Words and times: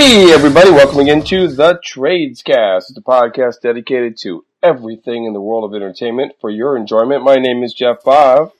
Hey, 0.00 0.32
everybody, 0.32 0.70
welcome 0.70 1.00
again 1.00 1.24
to 1.24 1.48
the 1.48 1.80
Tradescast. 1.84 2.88
It's 2.88 2.96
a 2.96 3.02
podcast 3.02 3.62
dedicated 3.62 4.16
to 4.18 4.44
everything 4.62 5.24
in 5.24 5.32
the 5.32 5.40
world 5.40 5.64
of 5.64 5.74
entertainment 5.74 6.34
for 6.40 6.50
your 6.50 6.76
enjoyment. 6.76 7.24
My 7.24 7.34
name 7.34 7.64
is 7.64 7.74
Jeff 7.74 8.04
Bob. 8.04 8.52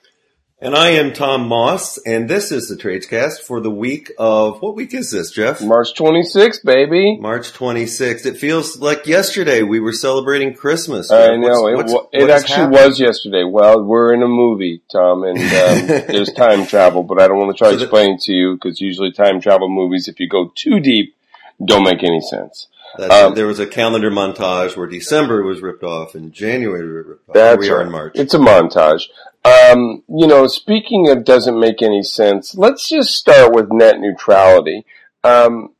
And 0.59 0.75
I 0.75 0.89
am 0.89 1.13
Tom 1.13 1.47
Moss, 1.47 1.97
and 1.99 2.29
this 2.29 2.51
is 2.51 2.67
the 2.67 2.75
Tradescast 2.75 3.39
for 3.39 3.61
the 3.61 3.71
week 3.71 4.11
of, 4.19 4.61
what 4.61 4.75
week 4.75 4.93
is 4.93 5.11
this, 5.11 5.31
Jeff? 5.31 5.61
March 5.61 5.93
26th, 5.93 6.65
baby. 6.65 7.17
March 7.17 7.53
26th. 7.53 8.25
It 8.25 8.35
feels 8.35 8.77
like 8.77 9.07
yesterday 9.07 9.63
we 9.63 9.79
were 9.79 9.93
celebrating 9.93 10.53
Christmas. 10.53 11.09
I 11.09 11.37
know, 11.37 11.61
what's, 11.61 11.89
it, 11.89 11.95
what's, 11.95 12.09
it 12.11 12.29
actually 12.29 12.67
was 12.67 12.99
yesterday. 12.99 13.45
Well, 13.45 13.81
we're 13.81 14.13
in 14.13 14.21
a 14.21 14.27
movie, 14.27 14.81
Tom, 14.91 15.23
and 15.23 15.39
um, 15.39 15.87
there's 16.09 16.33
time 16.33 16.67
travel, 16.67 17.03
but 17.03 17.21
I 17.21 17.29
don't 17.29 17.37
want 17.37 17.55
to 17.55 17.57
try 17.57 17.71
so 17.71 17.77
to 17.77 17.83
explain 17.83 18.15
it 18.15 18.21
to 18.23 18.33
you, 18.33 18.55
because 18.55 18.81
usually 18.81 19.13
time 19.13 19.39
travel 19.39 19.69
movies, 19.69 20.09
if 20.09 20.19
you 20.19 20.27
go 20.27 20.51
too 20.53 20.81
deep, 20.81 21.15
don't 21.63 21.83
make 21.83 22.03
any 22.03 22.21
sense. 22.21 22.67
Um, 22.97 23.35
there 23.35 23.47
was 23.47 23.59
a 23.59 23.67
calendar 23.67 24.09
montage 24.09 24.75
where 24.75 24.87
December 24.87 25.43
was 25.43 25.61
ripped 25.61 25.83
off 25.83 26.15
and 26.15 26.33
January 26.33 26.85
ripped 26.85 27.29
off. 27.29 27.35
That's 27.35 27.59
we 27.59 27.69
are 27.69 27.77
right. 27.77 27.85
in 27.85 27.91
March. 27.91 28.13
It's 28.15 28.33
a 28.33 28.39
montage. 28.39 29.03
Um, 29.45 30.03
you 30.09 30.27
know, 30.27 30.47
speaking 30.47 31.09
of 31.09 31.23
doesn't 31.23 31.59
make 31.59 31.81
any 31.81 32.03
sense, 32.03 32.55
let's 32.55 32.89
just 32.89 33.15
start 33.15 33.53
with 33.53 33.71
net 33.71 33.99
neutrality. 33.99 34.85
Um, 35.23 35.73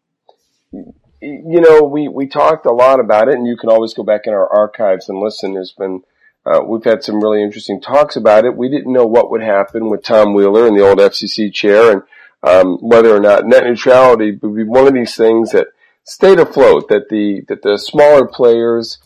you 1.22 1.60
know, 1.60 1.84
we, 1.84 2.08
we 2.08 2.28
talked 2.28 2.66
a 2.66 2.72
lot 2.72 3.00
about 3.00 3.28
it 3.28 3.36
and 3.36 3.48
you 3.48 3.58
can 3.58 3.70
always 3.70 3.94
go 3.94 4.04
back 4.04 4.22
in 4.26 4.34
our 4.34 4.48
archives 4.48 5.10
and 5.10 5.20
listen. 5.20 5.54
There's 5.54 5.74
been, 5.74 6.04
uh, 6.46 6.62
we've 6.64 6.84
had 6.84 7.04
some 7.04 7.22
really 7.22 7.44
interesting 7.44 7.82
talks 7.82 8.16
about 8.16 8.46
it. 8.46 8.56
We 8.56 8.70
didn't 8.70 8.94
know 8.94 9.06
what 9.06 9.30
would 9.32 9.42
happen 9.42 9.90
with 9.90 10.04
Tom 10.04 10.34
Wheeler 10.34 10.68
and 10.68 10.78
the 10.78 10.88
old 10.88 11.00
FCC 11.00 11.54
chair 11.54 11.92
and, 11.92 12.04
um, 12.42 12.78
whether 12.78 13.14
or 13.14 13.20
not 13.20 13.46
net 13.46 13.66
neutrality 13.66 14.40
would 14.42 14.56
be 14.56 14.64
one 14.64 14.88
of 14.88 14.94
these 14.94 15.16
things 15.16 15.52
that 15.52 15.68
stayed 16.10 16.40
afloat, 16.40 16.90
that 16.90 17.10
the, 17.10 17.44
that 17.48 17.62
the 17.62 17.78
smaller 17.78 18.28
players 18.28 19.00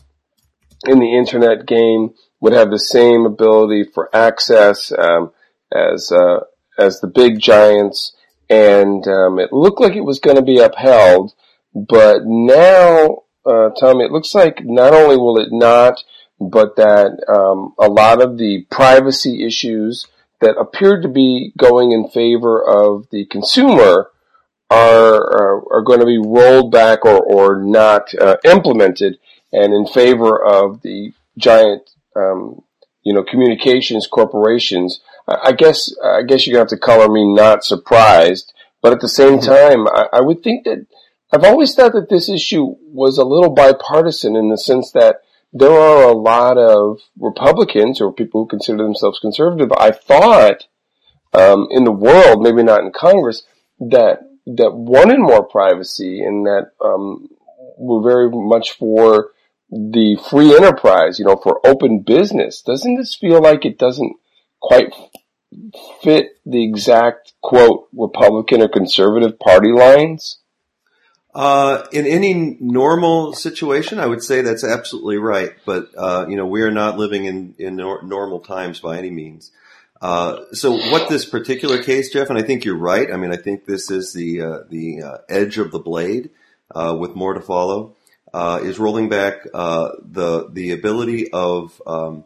in 0.86 0.98
the 0.98 1.16
internet 1.16 1.66
game 1.66 2.14
would 2.40 2.52
have 2.52 2.70
the 2.70 2.78
same 2.78 3.24
ability 3.24 3.84
for 3.84 4.14
access 4.14 4.92
um, 4.92 5.32
as 5.72 6.12
uh, 6.12 6.40
as 6.78 7.00
the 7.00 7.06
big 7.06 7.40
giants, 7.40 8.14
and 8.50 9.06
um, 9.06 9.38
it 9.38 9.52
looked 9.52 9.80
like 9.80 9.94
it 9.94 10.04
was 10.04 10.18
going 10.18 10.36
to 10.36 10.42
be 10.42 10.58
upheld. 10.58 11.32
But 11.74 12.24
now, 12.24 13.22
uh, 13.46 13.70
Tom, 13.70 14.00
it 14.00 14.10
looks 14.10 14.34
like 14.34 14.64
not 14.64 14.92
only 14.92 15.16
will 15.16 15.38
it 15.38 15.52
not, 15.52 16.02
but 16.40 16.76
that 16.76 17.24
um, 17.28 17.74
a 17.78 17.88
lot 17.88 18.20
of 18.20 18.38
the 18.38 18.66
privacy 18.70 19.46
issues 19.46 20.06
that 20.40 20.58
appeared 20.58 21.02
to 21.02 21.08
be 21.08 21.52
going 21.56 21.92
in 21.92 22.08
favor 22.08 22.62
of 22.62 23.08
the 23.10 23.24
consumer 23.26 24.10
are 24.70 25.14
are, 25.14 25.76
are 25.76 25.82
going 25.82 26.00
to 26.00 26.06
be 26.06 26.18
rolled 26.18 26.72
back 26.72 27.04
or 27.04 27.20
or 27.20 27.62
not 27.62 28.14
uh, 28.14 28.36
implemented, 28.44 29.18
and 29.52 29.72
in 29.72 29.86
favor 29.86 30.42
of 30.42 30.82
the 30.82 31.12
giant 31.36 31.90
um, 32.16 32.62
you 33.04 33.12
know, 33.12 33.22
communications 33.22 34.06
corporations. 34.06 35.00
I 35.28 35.52
guess, 35.52 35.94
I 36.02 36.22
guess 36.22 36.46
you're 36.46 36.54
gonna 36.54 36.62
have 36.62 36.68
to 36.68 36.78
color 36.78 37.08
me 37.08 37.32
not 37.32 37.64
surprised, 37.64 38.52
but 38.82 38.92
at 38.92 39.00
the 39.00 39.08
same 39.08 39.38
mm-hmm. 39.38 39.46
time, 39.46 39.88
I, 39.88 40.18
I 40.18 40.20
would 40.20 40.42
think 40.42 40.64
that 40.64 40.86
I've 41.32 41.44
always 41.44 41.74
thought 41.74 41.92
that 41.92 42.10
this 42.10 42.28
issue 42.28 42.74
was 42.92 43.18
a 43.18 43.24
little 43.24 43.54
bipartisan 43.54 44.36
in 44.36 44.50
the 44.50 44.58
sense 44.58 44.92
that 44.92 45.20
there 45.52 45.72
are 45.72 46.02
a 46.08 46.12
lot 46.12 46.58
of 46.58 47.00
Republicans 47.18 48.00
or 48.00 48.12
people 48.12 48.42
who 48.42 48.48
consider 48.48 48.82
themselves 48.82 49.18
conservative. 49.20 49.72
I 49.72 49.92
thought 49.92 50.66
um, 51.32 51.68
in 51.70 51.84
the 51.84 51.92
world, 51.92 52.42
maybe 52.42 52.62
not 52.62 52.80
in 52.80 52.92
Congress, 52.92 53.44
that 53.80 54.20
that 54.46 54.74
wanted 54.74 55.18
more 55.18 55.44
privacy 55.44 56.20
and 56.22 56.46
that 56.46 56.70
um, 56.84 57.28
were 57.78 58.02
very 58.02 58.30
much 58.30 58.72
for 58.72 59.30
the 59.70 60.16
free 60.30 60.54
enterprise, 60.54 61.18
you 61.18 61.24
know, 61.24 61.36
for 61.36 61.66
open 61.66 62.00
business, 62.00 62.62
doesn't 62.62 62.96
this 62.96 63.14
feel 63.14 63.40
like 63.40 63.64
it 63.64 63.78
doesn't 63.78 64.16
quite 64.60 64.92
fit 66.02 66.38
the 66.44 66.62
exact 66.62 67.32
quote 67.42 67.88
Republican 67.92 68.62
or 68.62 68.68
conservative 68.68 69.38
party 69.38 69.72
lines? 69.72 70.38
Uh, 71.34 71.84
in 71.90 72.06
any 72.06 72.56
normal 72.60 73.32
situation, 73.32 73.98
I 73.98 74.06
would 74.06 74.22
say 74.22 74.42
that's 74.42 74.62
absolutely 74.62 75.16
right. 75.16 75.52
But 75.66 75.88
uh, 75.96 76.26
you 76.28 76.36
know, 76.36 76.46
we 76.46 76.62
are 76.62 76.70
not 76.70 76.96
living 76.96 77.24
in 77.24 77.54
in 77.58 77.76
nor- 77.76 78.04
normal 78.04 78.40
times 78.40 78.78
by 78.78 78.98
any 78.98 79.10
means. 79.10 79.50
Uh, 80.04 80.44
so, 80.52 80.72
what 80.90 81.08
this 81.08 81.24
particular 81.24 81.82
case, 81.82 82.12
Jeff, 82.12 82.28
and 82.28 82.38
I 82.38 82.42
think 82.42 82.66
you're 82.66 82.76
right. 82.76 83.10
I 83.10 83.16
mean, 83.16 83.32
I 83.32 83.36
think 83.36 83.64
this 83.64 83.90
is 83.90 84.12
the 84.12 84.42
uh, 84.42 84.58
the 84.68 85.02
uh, 85.02 85.18
edge 85.30 85.56
of 85.56 85.70
the 85.70 85.78
blade, 85.78 86.28
uh, 86.74 86.94
with 86.98 87.14
more 87.14 87.32
to 87.32 87.40
follow 87.40 87.96
uh, 88.34 88.60
is 88.62 88.78
rolling 88.78 89.08
back 89.08 89.46
uh, 89.54 89.92
the 90.02 90.50
the 90.50 90.72
ability 90.72 91.32
of 91.32 91.80
um, 91.86 92.24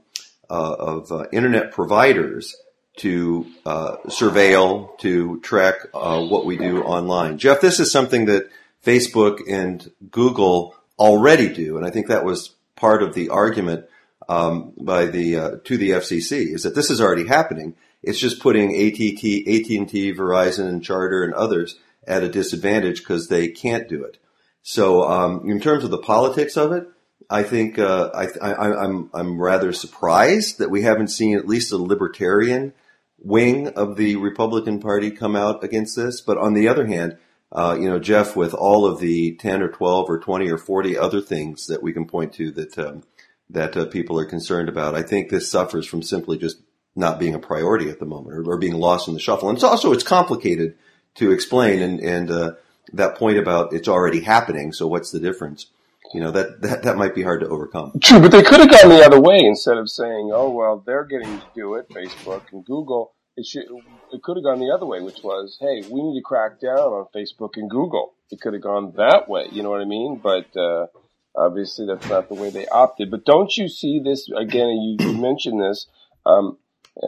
of 0.51 1.29
internet 1.33 1.71
providers 1.71 2.57
to 2.97 3.47
uh, 3.65 3.99
surveil 4.07 4.99
to 4.99 5.39
track 5.41 5.75
uh, 5.95 6.21
what 6.21 6.45
we 6.45 6.57
do 6.57 6.83
online. 6.83 7.39
Jeff, 7.39 7.61
this 7.61 7.79
is 7.79 7.93
something 7.93 8.25
that 8.25 8.51
Facebook 8.85 9.39
and 9.49 9.93
Google 10.11 10.75
already 10.99 11.49
do, 11.49 11.77
and 11.77 11.87
I 11.87 11.91
think 11.91 12.09
that 12.09 12.25
was 12.25 12.57
part 12.75 13.05
of 13.05 13.15
the 13.15 13.29
argument 13.29 13.85
um, 14.29 14.73
by 14.81 15.07
the 15.07 15.61
to 15.65 15.77
the 15.77 15.91
FCC 15.91 16.55
is 16.55 16.63
that 16.63 16.75
this 16.75 16.91
is 16.91 17.01
already 17.01 17.27
happening. 17.27 17.75
It's 18.03 18.19
just 18.19 18.41
putting 18.41 18.71
AT&T, 18.75 19.11
AT&T, 19.47 20.15
Verizon, 20.15 20.69
and 20.69 20.85
Charter 20.85 21.25
and 21.25 21.35
others 21.35 21.77
at 22.07 22.23
a 22.23 22.29
disadvantage 22.29 22.99
because 22.99 23.29
they 23.29 23.49
can't 23.49 23.89
do 23.89 24.05
it. 24.05 24.19
So, 24.63 25.03
um, 25.03 25.49
in 25.51 25.61
terms 25.61 25.85
of 25.85 25.91
the 25.91 25.99
politics 25.99 26.57
of 26.57 26.73
it, 26.73 26.87
I 27.31 27.43
think 27.43 27.79
uh, 27.79 28.11
I, 28.15 28.29
I, 28.41 28.85
I'm 28.85 29.11
I'm 29.13 29.41
rather 29.41 29.73
surprised 29.73 30.59
that 30.59 30.71
we 30.71 30.83
haven't 30.83 31.09
seen 31.09 31.37
at 31.37 31.47
least 31.47 31.73
a 31.73 31.77
libertarian 31.77 32.73
wing 33.19 33.69
of 33.69 33.97
the 33.97 34.17
Republican 34.17 34.81
Party 34.81 35.11
come 35.11 35.37
out 35.37 35.63
against 35.63 35.97
this. 35.97 36.21
But 36.21 36.39
on 36.39 36.55
the 36.55 36.69
other 36.69 36.87
hand, 36.87 37.19
uh, 37.53 37.77
you 37.79 37.89
know, 37.89 37.99
Jeff, 37.99 38.37
with 38.37 38.55
all 38.55 38.87
of 38.87 39.01
the 39.01 39.35
ten 39.37 39.63
or 39.63 39.69
twelve 39.69 40.09
or 40.09 40.19
twenty 40.19 40.51
or 40.51 40.59
forty 40.59 40.97
other 40.97 41.21
things 41.21 41.67
that 41.67 41.83
we 41.83 41.93
can 41.93 42.07
point 42.07 42.33
to 42.35 42.51
that 42.53 42.79
um, 42.79 43.03
that 43.51 43.77
uh, 43.77 43.87
people 43.87 44.19
are 44.19 44.27
concerned 44.27 44.69
about, 44.69 44.95
I 44.95 45.03
think 45.03 45.29
this 45.29 45.51
suffers 45.51 45.87
from 45.87 46.03
simply 46.03 46.39
just 46.39 46.59
not 46.95 47.19
being 47.19 47.35
a 47.35 47.39
priority 47.39 47.89
at 47.89 47.99
the 47.99 48.07
moment 48.07 48.35
or, 48.35 48.53
or 48.53 48.59
being 48.59 48.75
lost 48.75 49.09
in 49.09 49.15
the 49.15 49.21
shuffle. 49.21 49.49
And 49.49 49.57
it's 49.57 49.65
also 49.65 49.93
it's 49.93 50.03
complicated 50.03 50.77
to 51.15 51.33
explain 51.33 51.81
and 51.81 52.01
and 52.01 52.31
uh, 52.31 52.53
that 52.93 53.17
point 53.17 53.39
about 53.39 53.73
it's 53.73 53.89
already 53.89 54.21
happening. 54.21 54.73
So 54.73 54.87
what's 54.87 55.11
the 55.11 55.21
difference? 55.21 55.67
You 56.15 56.21
know 56.21 56.31
that 56.31 56.63
that 56.63 56.83
that 56.85 56.97
might 56.97 57.15
be 57.15 57.23
hard 57.23 57.41
to 57.41 57.49
overcome. 57.49 57.99
True, 58.03 58.21
but 58.21 58.31
they 58.31 58.43
could 58.43 58.61
have 58.61 58.71
gone 58.71 58.91
the 58.91 59.05
other 59.05 59.21
way 59.21 59.41
instead 59.41 59.77
of 59.77 59.91
saying, 59.91 60.31
"Oh 60.33 60.51
well, 60.51 60.83
they're 60.85 61.05
getting 61.05 61.39
to 61.39 61.47
do 61.55 61.75
it." 61.75 61.89
Facebook 61.91 62.45
and 62.53 62.65
Google. 62.65 63.13
It 63.37 63.47
should. 63.47 63.65
It 64.13 64.23
could 64.23 64.37
have 64.39 64.45
gone 64.45 64.59
the 64.59 64.73
other 64.75 64.87
way, 64.87 65.01
which 65.01 65.23
was, 65.23 65.59
"Hey, 65.61 65.83
we 65.91 66.03
need 66.03 66.19
to 66.19 66.25
crack 66.25 66.61
down 66.61 66.79
on 66.79 67.07
Facebook 67.15 67.57
and 67.57 67.69
Google." 67.69 68.15
It 68.31 68.41
could 68.41 68.55
have 68.55 68.63
gone 68.63 68.95
that 68.97 69.29
way. 69.29 69.49
You 69.53 69.63
know 69.63 69.71
what 69.71 69.83
I 69.83 69.85
mean? 69.85 70.21
But 70.23 70.57
uh, 70.57 70.87
obviously, 71.35 71.87
that's 71.87 72.09
not 72.09 72.29
the 72.29 72.35
way 72.35 72.51
they 72.51 72.67
opted. 72.69 73.11
But 73.11 73.25
don't 73.25 73.57
you 73.57 73.69
see 73.69 74.01
this 74.01 74.29
again? 74.31 74.69
You, 74.69 74.97
you 75.01 75.19
mentioned 75.19 75.61
this 75.61 75.87
um, 76.27 76.59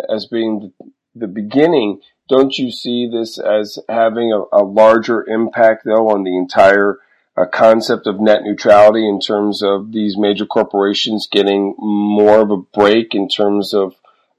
as 0.08 0.26
being 0.26 0.72
the, 1.14 1.26
beginning 1.26 2.00
don't 2.28 2.56
you 2.56 2.70
see 2.70 3.08
this 3.10 3.38
as 3.38 3.80
having 3.88 4.32
a, 4.32 4.56
a 4.56 4.62
larger 4.62 5.28
impact 5.28 5.84
though 5.84 6.10
on 6.10 6.22
the 6.22 6.36
entire 6.36 6.98
uh, 7.36 7.44
concept 7.46 8.06
of 8.06 8.20
net 8.20 8.42
neutrality 8.44 9.06
in 9.06 9.20
terms 9.20 9.62
of 9.62 9.92
these 9.92 10.16
major 10.16 10.46
corporations 10.46 11.28
getting 11.30 11.74
more 11.78 12.40
of 12.40 12.50
a 12.50 12.56
break 12.56 13.14
in 13.14 13.28
terms 13.28 13.74
of 13.74 13.94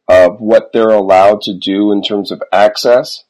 of 0.07 0.41
what 0.41 0.73
they're 0.73 0.89
allowed 0.89 1.41
to 1.41 1.53
do 1.53 1.91
in 1.91 2.01
terms 2.01 2.31
of 2.31 2.41
access? 2.51 3.23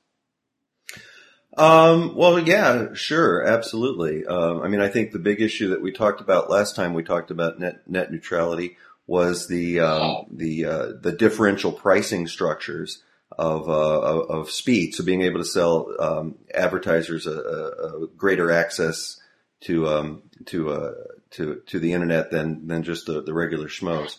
Um, 1.58 2.16
well, 2.16 2.40
yeah, 2.40 2.94
sure, 2.94 3.46
absolutely. 3.46 4.26
Um, 4.26 4.62
I 4.62 4.68
mean, 4.68 4.80
I 4.80 4.88
think 4.88 5.12
the 5.12 5.20
big 5.20 5.42
issue 5.42 5.70
that 5.70 5.82
we 5.82 5.92
talked 5.92 6.22
about 6.22 6.50
last 6.50 6.76
time 6.76 6.94
we 6.94 7.04
talked 7.04 7.30
about 7.30 7.60
net 7.60 7.88
net 7.88 8.12
neutrality 8.12 8.78
was 9.06 9.48
the 9.48 9.82
um, 9.82 10.26
the 10.32 10.66
uh, 10.66 10.86
the 11.02 11.12
differential 11.12 11.72
pricing 11.74 12.28
structures 12.28 13.04
of, 13.38 13.70
uh, 13.70 13.72
of 13.72 14.52
speed. 14.52 14.94
So 14.94 15.04
being 15.04 15.22
able 15.22 15.40
to 15.40 15.46
sell 15.46 15.90
um, 16.00 16.36
advertisers 16.54 17.28
a, 17.28 17.32
a, 17.32 18.08
greater 18.18 18.52
access 18.52 19.20
to 19.62 19.88
um, 19.88 20.24
to 20.48 20.70
uh, 20.72 20.94
to 21.32 21.62
to 21.68 21.80
the 21.80 21.94
internet 21.94 22.32
than 22.32 22.68
than 22.68 22.84
just 22.84 23.06
the, 23.06 23.22
the 23.22 23.34
regular 23.34 23.68
schmoes. 23.68 24.18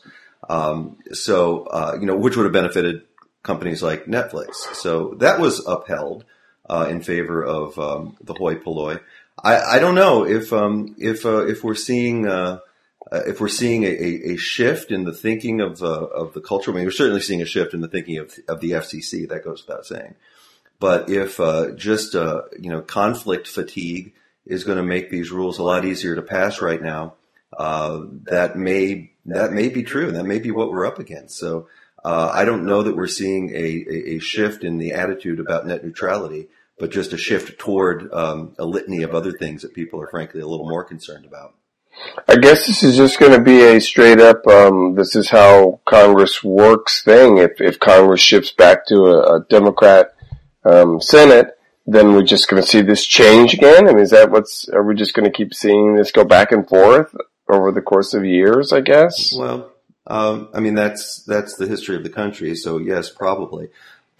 Um, 0.49 0.99
so 1.13 1.65
uh, 1.65 1.97
you 1.99 2.07
know, 2.07 2.17
which 2.17 2.37
would 2.37 2.45
have 2.45 2.53
benefited 2.53 3.03
companies 3.43 3.83
like 3.83 4.05
Netflix. 4.05 4.55
So 4.75 5.15
that 5.19 5.41
was 5.41 5.67
upheld 5.67 6.25
uh, 6.73 6.87
in 6.89 7.03
favor 7.03 7.45
of 7.45 7.79
um, 7.79 8.17
the 8.23 8.33
hoi 8.33 8.55
polloi. 8.55 8.99
I, 9.43 9.77
I 9.77 9.79
don't 9.79 9.95
know 9.95 10.27
if 10.27 10.53
um, 10.53 10.95
if 10.99 11.27
uh, 11.27 11.47
if 11.47 11.63
we're 11.63 11.75
seeing 11.75 12.27
uh, 12.27 12.61
uh, 13.13 13.21
if 13.27 13.41
we're 13.41 13.49
seeing 13.49 13.85
a, 13.85 14.33
a, 14.33 14.37
shift 14.37 14.91
in 14.91 15.05
the 15.05 15.13
thinking 15.13 15.61
of 15.61 15.83
uh, 15.83 16.07
of 16.07 16.33
the 16.33 16.41
culture, 16.41 16.71
I 16.71 16.75
mean, 16.75 16.85
we're 16.85 16.91
certainly 16.91 17.21
seeing 17.21 17.43
a 17.43 17.47
shift 17.47 17.75
in 17.75 17.83
the 17.83 17.89
thinking 17.89 18.17
of 18.19 18.35
of 18.49 18.61
the 18.61 18.71
FCC. 18.71 19.29
That 19.29 19.45
goes 19.45 19.67
without 19.67 19.85
saying. 19.85 20.15
But 20.79 21.11
if 21.11 21.39
uh, 21.39 21.73
just 21.73 22.15
you 22.15 22.71
know 22.71 22.81
conflict 22.81 23.49
fatigue 23.49 24.15
is 24.47 24.65
going 24.65 24.79
to 24.79 24.83
make 24.83 25.11
these 25.11 25.31
rules 25.31 25.59
a 25.59 25.63
lot 25.63 25.85
easier 25.85 26.15
to 26.15 26.23
pass 26.23 26.63
right 26.63 26.81
now, 26.81 27.15
that 27.59 28.55
may 28.57 29.13
that 29.27 29.53
may 29.53 29.69
be 29.69 29.83
true. 29.83 30.11
That 30.13 30.25
may 30.25 30.39
be 30.39 30.51
what 30.51 30.71
we're 30.71 30.87
up 30.87 30.99
against. 30.99 31.37
So 31.37 31.69
uh, 32.05 32.31
I 32.33 32.45
don't 32.45 32.67
know 32.67 32.83
that 32.83 32.97
we're 32.97 33.07
seeing 33.07 33.51
a, 33.51 33.85
a, 33.89 34.17
a, 34.17 34.19
shift 34.19 34.65
in 34.65 34.79
the 34.79 34.93
attitude 34.93 35.39
about 35.39 35.67
net 35.67 35.85
neutrality, 35.85 36.49
but 36.83 36.91
just 36.91 37.13
a 37.13 37.17
shift 37.17 37.61
toward 37.61 38.13
um, 38.13 38.57
a 38.59 38.65
litany 38.65 39.05
of 39.05 39.15
other 39.15 39.31
things 39.31 39.63
that 39.63 39.73
people 39.73 40.01
are 40.01 40.09
frankly 40.09 40.41
a 40.41 40.47
little 40.49 40.69
more 40.69 40.83
concerned 40.83 41.25
about. 41.25 41.55
I 42.27 42.35
guess 42.35 42.67
this 42.67 42.83
is 42.83 42.97
just 42.97 43.21
going 43.21 43.31
to 43.31 43.41
be 43.41 43.63
a 43.63 43.81
straight 43.81 44.21
up, 44.21 44.45
um, 44.49 44.97
this 44.97 45.15
is 45.15 45.31
how 45.31 45.79
Congress 45.85 46.43
works 46.43 47.05
thing. 47.05 47.39
If, 47.39 47.61
if 47.61 47.79
Congress 47.79 48.21
shifts 48.21 48.51
back 48.51 48.85
to 48.87 48.97
a, 48.97 49.37
a 49.37 49.45
Democrat 49.49 50.17
um, 50.65 51.01
Senate, 51.01 51.57
then 51.87 52.15
we're 52.15 52.25
just 52.25 52.49
going 52.49 52.61
to 52.61 52.69
see 52.69 52.83
this 52.83 53.07
change 53.07 53.55
again. 53.55 53.89
I 53.89 53.93
mean, 53.93 54.03
is 54.03 54.11
that 54.11 54.33
what's? 54.33 54.69
Are 54.69 54.83
we 54.83 54.97
just 54.97 55.15
going 55.15 55.31
to 55.31 55.37
keep 55.37 55.55
seeing 55.55 55.95
this 55.95 56.11
go 56.11 56.25
back 56.25 56.51
and 56.51 56.69
forth 56.69 57.15
over 57.49 57.71
the 57.71 57.81
course 57.81 58.13
of 58.13 58.25
years? 58.25 58.73
I 58.73 58.81
guess. 58.81 59.37
Well, 59.37 59.71
um, 60.09 60.49
I 60.53 60.59
mean, 60.59 60.75
that's 60.75 61.23
that's 61.23 61.55
the 61.55 61.69
history 61.69 61.95
of 61.95 62.03
the 62.03 62.11
country. 62.11 62.57
So 62.57 62.79
yes, 62.79 63.09
probably. 63.09 63.69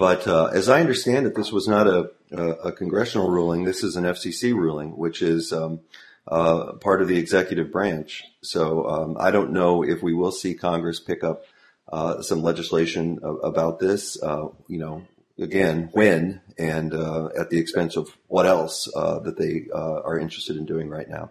But 0.03 0.27
uh, 0.27 0.47
as 0.47 0.69
I 0.69 0.81
understand 0.81 1.29
it, 1.29 1.37
this 1.37 1.53
was 1.53 1.69
not 1.69 1.87
a, 1.87 2.11
a, 2.33 2.73
congressional 2.73 3.31
ruling. 3.31 3.63
This 3.63 3.85
is 3.85 3.95
an 3.95 4.03
FCC 4.03 4.53
ruling, 4.53 4.97
which 4.97 5.23
is 5.23 5.53
um, 5.53 5.79
uh, 6.27 6.73
part 6.73 7.03
of 7.03 7.07
the 7.07 7.17
executive 7.19 7.71
branch. 7.71 8.25
So 8.43 8.85
um, 8.89 9.17
I 9.21 9.31
don't 9.31 9.53
know 9.53 9.85
if 9.85 10.03
we 10.03 10.13
will 10.13 10.33
see 10.33 10.55
Congress 10.55 10.99
pick 10.99 11.23
up 11.23 11.45
uh, 11.93 12.21
some 12.21 12.43
legislation 12.43 13.21
about 13.23 13.79
this. 13.79 14.21
Uh, 14.21 14.49
you 14.67 14.79
know, 14.79 15.05
again, 15.39 15.89
when 15.93 16.41
and 16.59 16.93
uh, 16.93 17.29
at 17.39 17.51
the 17.51 17.61
expense 17.61 17.95
of 17.95 18.11
what 18.27 18.45
else 18.45 18.93
uh, 18.97 19.21
that 19.21 19.39
they 19.39 19.69
are 19.73 20.19
interested 20.19 20.57
in 20.57 20.67
doing 20.67 20.89
right 20.89 21.09
now, 21.09 21.31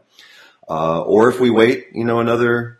or 0.69 1.27
if 1.27 1.41
we 1.41 1.49
wait, 1.49 1.87
you 1.91 2.05
know, 2.05 2.21
another 2.21 2.79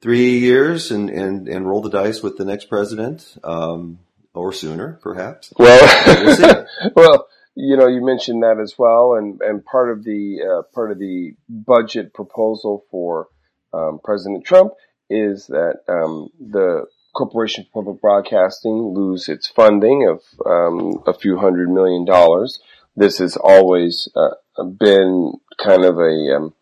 three 0.00 0.38
years 0.38 0.90
and, 0.90 1.10
and, 1.10 1.46
and 1.46 1.68
roll 1.68 1.82
the 1.82 1.90
dice 1.90 2.22
with 2.22 2.38
the 2.38 2.44
next 2.46 2.70
president, 2.70 3.36
um, 3.44 3.98
or 4.34 4.52
sooner, 4.52 4.98
perhaps. 5.02 5.52
Well, 5.58 6.66
we'll, 6.96 7.26
you 7.54 7.76
know, 7.76 7.88
you 7.88 8.04
mentioned 8.04 8.42
that 8.42 8.58
as 8.60 8.74
well, 8.78 9.14
and, 9.14 9.40
and 9.40 9.64
part 9.64 9.90
of 9.90 10.04
the 10.04 10.38
uh, 10.42 10.62
part 10.74 10.90
of 10.92 10.98
the 10.98 11.32
budget 11.48 12.14
proposal 12.14 12.84
for 12.90 13.28
um, 13.72 14.00
President 14.02 14.44
Trump 14.44 14.72
is 15.08 15.46
that 15.48 15.80
um, 15.88 16.28
the 16.38 16.86
Corporation 17.14 17.64
for 17.64 17.82
Public 17.82 18.00
Broadcasting 18.00 18.94
lose 18.94 19.28
its 19.28 19.48
funding 19.48 20.08
of 20.08 20.22
um, 20.46 21.02
a 21.06 21.12
few 21.12 21.38
hundred 21.38 21.68
million 21.68 22.04
dollars. 22.04 22.60
This 22.96 23.18
has 23.18 23.36
always 23.36 24.08
uh, 24.14 24.64
been 24.64 25.34
kind 25.58 25.84
of 25.84 25.98
a, 25.98 26.36
um, 26.36 26.54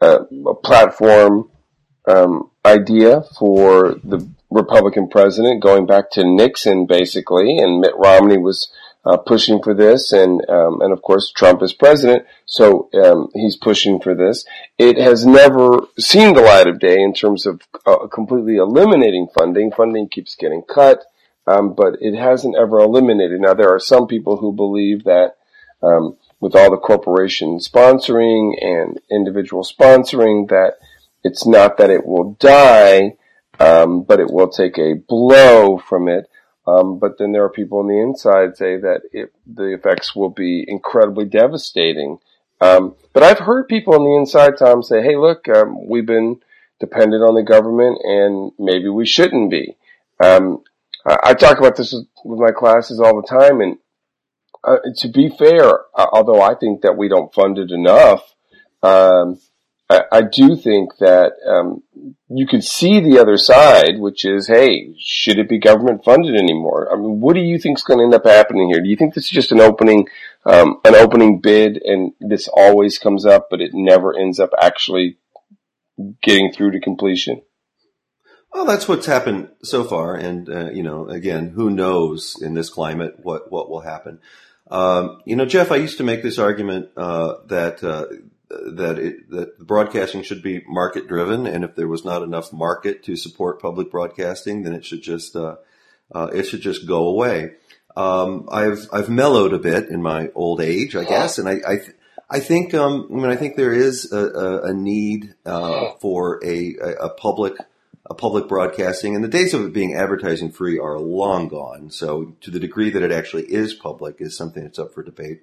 a, 0.00 0.18
a 0.48 0.54
platform 0.54 1.50
um, 2.06 2.50
idea 2.64 3.22
for 3.38 3.96
the 4.04 4.28
Republican 4.50 5.08
president 5.08 5.62
going 5.62 5.86
back 5.86 6.10
to 6.12 6.24
Nixon 6.24 6.86
basically, 6.86 7.58
and 7.58 7.80
Mitt 7.80 7.94
Romney 7.96 8.38
was 8.38 8.70
uh, 9.04 9.16
pushing 9.16 9.62
for 9.62 9.72
this, 9.72 10.12
and 10.12 10.42
um, 10.50 10.80
and 10.82 10.92
of 10.92 11.00
course 11.02 11.32
Trump 11.34 11.62
is 11.62 11.72
president, 11.72 12.26
so 12.44 12.90
um, 13.02 13.28
he's 13.34 13.56
pushing 13.56 14.00
for 14.00 14.14
this. 14.14 14.44
It 14.78 14.98
has 14.98 15.24
never 15.24 15.86
seen 15.98 16.34
the 16.34 16.42
light 16.42 16.68
of 16.68 16.78
day 16.78 17.00
in 17.00 17.14
terms 17.14 17.46
of 17.46 17.62
uh, 17.86 18.08
completely 18.08 18.56
eliminating 18.56 19.28
funding. 19.36 19.72
Funding 19.72 20.08
keeps 20.08 20.34
getting 20.34 20.62
cut, 20.62 21.04
um, 21.46 21.74
but 21.74 21.96
it 22.00 22.14
hasn't 22.14 22.56
ever 22.56 22.78
eliminated. 22.78 23.40
Now 23.40 23.54
there 23.54 23.74
are 23.74 23.80
some 23.80 24.06
people 24.06 24.36
who 24.36 24.52
believe 24.52 25.04
that 25.04 25.36
um, 25.82 26.18
with 26.40 26.54
all 26.54 26.70
the 26.70 26.76
corporation 26.76 27.58
sponsoring 27.58 28.52
and 28.62 29.00
individual 29.10 29.64
sponsoring 29.64 30.48
that 30.48 30.74
it's 31.22 31.46
not 31.46 31.78
that 31.78 31.90
it 31.90 32.06
will 32.06 32.32
die, 32.34 33.16
um, 33.60 34.02
but 34.02 34.18
it 34.18 34.30
will 34.30 34.48
take 34.48 34.78
a 34.78 34.94
blow 34.94 35.78
from 35.78 36.08
it. 36.08 36.28
Um, 36.66 36.98
but 36.98 37.18
then 37.18 37.32
there 37.32 37.44
are 37.44 37.50
people 37.50 37.78
on 37.78 37.88
the 37.88 38.00
inside 38.00 38.56
say 38.56 38.76
that 38.78 39.02
it, 39.12 39.32
the 39.46 39.74
effects 39.74 40.16
will 40.16 40.30
be 40.30 40.64
incredibly 40.66 41.24
devastating. 41.26 42.18
Um, 42.60 42.94
but 43.12 43.22
I've 43.22 43.38
heard 43.38 43.68
people 43.68 43.94
on 43.94 44.04
the 44.04 44.16
inside, 44.16 44.58
Tom, 44.58 44.82
say, 44.82 45.02
"Hey, 45.02 45.16
look, 45.16 45.48
um, 45.48 45.88
we've 45.88 46.06
been 46.06 46.40
dependent 46.78 47.22
on 47.22 47.34
the 47.34 47.42
government, 47.42 47.98
and 48.02 48.52
maybe 48.58 48.88
we 48.88 49.06
shouldn't 49.06 49.50
be." 49.50 49.76
Um, 50.22 50.62
I, 51.06 51.16
I, 51.24 51.34
talk 51.34 51.58
about 51.58 51.76
this 51.76 51.92
with, 51.92 52.06
with, 52.24 52.38
my 52.38 52.50
classes 52.50 53.00
all 53.00 53.20
the 53.20 53.26
time, 53.26 53.62
and 53.62 53.78
uh, 54.62 54.76
to 54.98 55.08
be 55.08 55.30
fair, 55.30 55.80
uh, 55.94 56.06
although 56.12 56.42
I 56.42 56.54
think 56.54 56.82
that 56.82 56.98
we 56.98 57.08
don't 57.08 57.32
fund 57.32 57.56
it 57.56 57.70
enough, 57.70 58.34
um, 58.82 59.40
I, 59.90 60.04
I 60.12 60.22
do 60.22 60.56
think 60.56 60.96
that 60.98 61.32
um, 61.44 61.82
you 62.28 62.46
could 62.46 62.62
see 62.62 63.00
the 63.00 63.18
other 63.18 63.36
side, 63.36 63.98
which 63.98 64.24
is, 64.24 64.46
hey, 64.46 64.94
should 64.98 65.38
it 65.38 65.48
be 65.48 65.58
government 65.58 66.04
funded 66.04 66.36
anymore? 66.36 66.88
I 66.92 66.96
mean, 66.96 67.20
what 67.20 67.34
do 67.34 67.40
you 67.40 67.58
think 67.58 67.78
is 67.78 67.82
going 67.84 67.98
to 67.98 68.04
end 68.04 68.14
up 68.14 68.24
happening 68.24 68.68
here? 68.68 68.80
Do 68.80 68.88
you 68.88 68.96
think 68.96 69.14
this 69.14 69.24
is 69.24 69.30
just 69.30 69.50
an 69.50 69.60
opening, 69.60 70.06
um, 70.46 70.80
an 70.84 70.94
opening 70.94 71.40
bid, 71.40 71.82
and 71.84 72.12
this 72.20 72.48
always 72.48 72.98
comes 72.98 73.26
up, 73.26 73.48
but 73.50 73.60
it 73.60 73.72
never 73.74 74.16
ends 74.16 74.38
up 74.38 74.50
actually 74.62 75.18
getting 76.22 76.52
through 76.52 76.70
to 76.70 76.80
completion? 76.80 77.42
Well, 78.52 78.66
that's 78.66 78.88
what's 78.88 79.06
happened 79.06 79.48
so 79.62 79.84
far, 79.84 80.14
and 80.14 80.48
uh, 80.48 80.70
you 80.70 80.82
know, 80.82 81.08
again, 81.08 81.50
who 81.50 81.70
knows 81.70 82.36
in 82.40 82.54
this 82.54 82.68
climate 82.68 83.14
what 83.22 83.50
what 83.50 83.70
will 83.70 83.80
happen. 83.80 84.18
Um, 84.68 85.20
you 85.24 85.36
know, 85.36 85.46
Jeff, 85.46 85.70
I 85.70 85.76
used 85.76 85.98
to 85.98 86.04
make 86.04 86.22
this 86.22 86.38
argument 86.38 86.90
uh, 86.96 87.34
that 87.46 87.82
uh, 87.84 88.06
that 88.50 88.98
it, 88.98 89.30
that 89.30 89.58
broadcasting 89.58 90.22
should 90.22 90.42
be 90.42 90.62
market 90.66 91.06
driven, 91.06 91.46
and 91.46 91.64
if 91.64 91.76
there 91.76 91.88
was 91.88 92.04
not 92.04 92.22
enough 92.22 92.52
market 92.52 93.04
to 93.04 93.16
support 93.16 93.62
public 93.62 93.90
broadcasting, 93.90 94.62
then 94.62 94.74
it 94.74 94.84
should 94.84 95.02
just 95.02 95.36
uh, 95.36 95.56
uh, 96.12 96.28
it 96.32 96.44
should 96.44 96.60
just 96.60 96.86
go 96.86 97.06
away. 97.06 97.52
Um, 97.96 98.48
I've 98.50 98.88
I've 98.92 99.08
mellowed 99.08 99.52
a 99.52 99.58
bit 99.58 99.88
in 99.88 100.02
my 100.02 100.30
old 100.34 100.60
age, 100.60 100.96
I 100.96 101.04
guess, 101.04 101.38
and 101.38 101.48
I 101.48 101.60
I, 101.66 101.76
th- 101.76 101.96
I 102.28 102.40
think 102.40 102.74
um, 102.74 103.08
I 103.10 103.14
mean 103.14 103.30
I 103.30 103.36
think 103.36 103.56
there 103.56 103.72
is 103.72 104.12
a, 104.12 104.18
a, 104.18 104.62
a 104.70 104.74
need 104.74 105.34
uh, 105.46 105.92
for 106.00 106.44
a, 106.44 106.74
a 107.00 107.10
public 107.10 107.54
a 108.10 108.14
public 108.14 108.48
broadcasting, 108.48 109.14
and 109.14 109.22
the 109.22 109.28
days 109.28 109.54
of 109.54 109.64
it 109.64 109.72
being 109.72 109.94
advertising 109.94 110.50
free 110.50 110.78
are 110.78 110.98
long 110.98 111.46
gone. 111.46 111.90
So 111.90 112.36
to 112.40 112.50
the 112.50 112.58
degree 112.58 112.90
that 112.90 113.02
it 113.02 113.12
actually 113.12 113.44
is 113.44 113.74
public 113.74 114.16
is 114.18 114.36
something 114.36 114.64
that's 114.64 114.80
up 114.80 114.92
for 114.92 115.04
debate. 115.04 115.42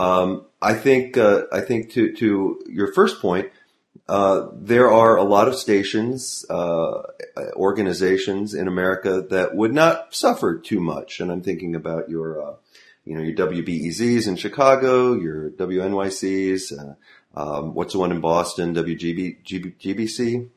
Um, 0.00 0.46
I 0.62 0.74
think 0.74 1.18
uh, 1.18 1.42
I 1.52 1.60
think 1.60 1.90
to 1.92 2.12
to 2.14 2.62
your 2.68 2.92
first 2.92 3.20
point, 3.20 3.50
uh, 4.08 4.48
there 4.54 4.90
are 4.90 5.16
a 5.16 5.22
lot 5.22 5.46
of 5.46 5.54
stations, 5.54 6.44
uh, 6.48 7.02
organizations 7.54 8.54
in 8.54 8.66
America 8.66 9.26
that 9.28 9.54
would 9.54 9.74
not 9.74 10.14
suffer 10.14 10.58
too 10.58 10.80
much, 10.80 11.20
and 11.20 11.30
I'm 11.30 11.42
thinking 11.42 11.74
about 11.74 12.08
your, 12.08 12.42
uh, 12.42 12.54
you 13.04 13.14
know, 13.14 13.22
your 13.22 13.36
WBEZs 13.36 14.26
in 14.26 14.36
Chicago, 14.36 15.12
your 15.12 15.50
WNYCs, 15.50 16.72
uh, 16.72 16.94
um, 17.38 17.74
what's 17.74 17.92
the 17.92 17.98
one 17.98 18.10
in 18.10 18.20
Boston, 18.22 18.74
WGB, 18.74 19.44
GBC. 19.44 20.48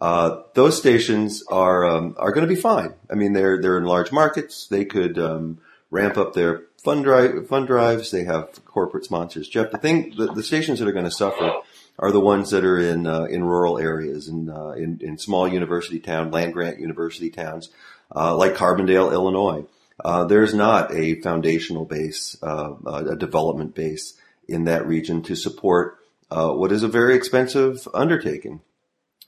Uh, 0.00 0.42
those 0.54 0.76
stations 0.76 1.44
are 1.48 1.86
um, 1.86 2.16
are 2.18 2.32
going 2.32 2.46
to 2.46 2.54
be 2.54 2.60
fine. 2.60 2.94
I 3.08 3.14
mean, 3.14 3.34
they're 3.34 3.62
they're 3.62 3.78
in 3.78 3.84
large 3.84 4.10
markets. 4.10 4.66
They 4.66 4.84
could 4.84 5.16
um, 5.16 5.60
ramp 5.90 6.18
up 6.18 6.34
their 6.34 6.64
fund 6.82 7.04
drive 7.04 7.48
fund 7.48 7.66
drives. 7.66 8.10
They 8.10 8.24
have 8.24 8.64
corporate 8.64 9.04
sponsors. 9.04 9.48
Jeff, 9.48 9.70
the 9.70 9.78
thing, 9.78 10.14
the, 10.16 10.32
the 10.32 10.42
stations 10.42 10.78
that 10.78 10.88
are 10.88 10.92
going 10.92 11.04
to 11.04 11.10
suffer 11.10 11.52
are 11.98 12.12
the 12.12 12.20
ones 12.20 12.50
that 12.50 12.64
are 12.64 12.78
in 12.78 13.06
uh, 13.06 13.24
in 13.24 13.44
rural 13.44 13.78
areas 13.78 14.28
and 14.28 14.50
uh, 14.50 14.70
in, 14.70 15.00
in 15.02 15.18
small 15.18 15.48
university 15.48 15.98
town, 15.98 16.30
land 16.30 16.52
grant 16.52 16.78
university 16.78 17.30
towns, 17.30 17.70
uh, 18.14 18.36
like 18.36 18.54
Carbondale, 18.54 19.12
Illinois. 19.12 19.64
Uh, 20.04 20.24
there's 20.24 20.54
not 20.54 20.94
a 20.94 21.20
foundational 21.20 21.84
base, 21.84 22.36
uh, 22.42 22.74
a 22.86 23.16
development 23.16 23.74
base 23.74 24.14
in 24.46 24.64
that 24.64 24.86
region 24.86 25.22
to 25.24 25.34
support 25.34 25.98
uh, 26.30 26.52
what 26.52 26.70
is 26.70 26.84
a 26.84 26.88
very 26.88 27.16
expensive 27.16 27.88
undertaking. 27.92 28.60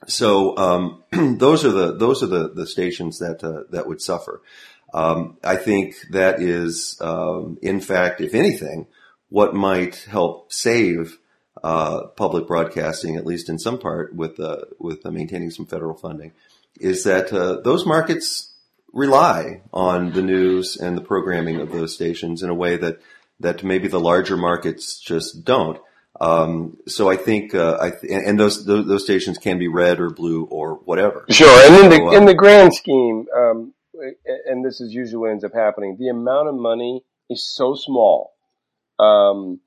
So 0.07 0.57
um, 0.57 1.03
those 1.11 1.65
are 1.65 1.71
the 1.71 1.97
those 1.97 2.23
are 2.23 2.27
the, 2.27 2.49
the 2.49 2.65
stations 2.65 3.19
that 3.19 3.41
that 3.71 3.85
would 3.85 4.01
suffer. 4.01 4.41
Um, 4.93 5.37
I 5.43 5.55
think 5.55 5.95
that 6.11 6.41
is, 6.41 6.97
um, 7.01 7.57
in 7.61 7.79
fact, 7.79 8.21
if 8.21 8.33
anything, 8.33 8.87
what 9.29 9.53
might 9.53 9.95
help 10.09 10.51
save 10.51 11.17
uh, 11.63 12.07
public 12.17 12.47
broadcasting, 12.47 13.15
at 13.15 13.25
least 13.25 13.49
in 13.49 13.59
some 13.59 13.79
part, 13.79 14.15
with 14.15 14.39
uh, 14.39 14.57
with 14.79 15.05
uh, 15.05 15.11
maintaining 15.11 15.51
some 15.51 15.65
federal 15.65 15.95
funding, 15.95 16.33
is 16.79 17.03
that 17.03 17.31
uh, 17.31 17.61
those 17.61 17.85
markets 17.85 18.53
rely 18.93 19.61
on 19.71 20.11
the 20.11 20.21
news 20.21 20.75
and 20.75 20.97
the 20.97 21.01
programming 21.01 21.61
of 21.61 21.71
those 21.71 21.93
stations 21.93 22.43
in 22.43 22.49
a 22.49 22.53
way 22.53 22.75
that 22.77 22.99
that 23.39 23.63
maybe 23.63 23.87
the 23.87 23.99
larger 23.99 24.37
markets 24.37 24.99
just 24.99 25.45
don't. 25.45 25.79
Um, 26.19 26.77
so 26.87 27.09
I 27.09 27.15
think, 27.15 27.55
uh, 27.55 27.77
I 27.81 27.89
th- 27.89 28.03
and 28.11 28.39
those, 28.39 28.63
those, 28.65 28.85
those 28.85 29.03
stations 29.03 29.39
can 29.39 29.57
be 29.57 29.67
red 29.67 29.99
or 29.99 30.11
blue 30.11 30.43
or 30.43 30.75
whatever. 30.75 31.25
Sure, 31.29 31.49
and 31.65 31.85
in 31.85 31.89
the 31.89 31.97
so, 31.97 32.17
in 32.17 32.25
the 32.25 32.35
grand 32.35 32.75
scheme, 32.75 33.25
um, 33.35 33.73
and 34.45 34.65
this 34.65 34.81
is 34.81 34.93
usually 34.93 35.17
what 35.17 35.31
ends 35.31 35.43
up 35.43 35.53
happening, 35.53 35.97
the 35.99 36.09
amount 36.09 36.49
of 36.49 36.55
money 36.55 37.03
is 37.29 37.47
so 37.47 37.75
small. 37.75 38.33
Um, 38.99 39.59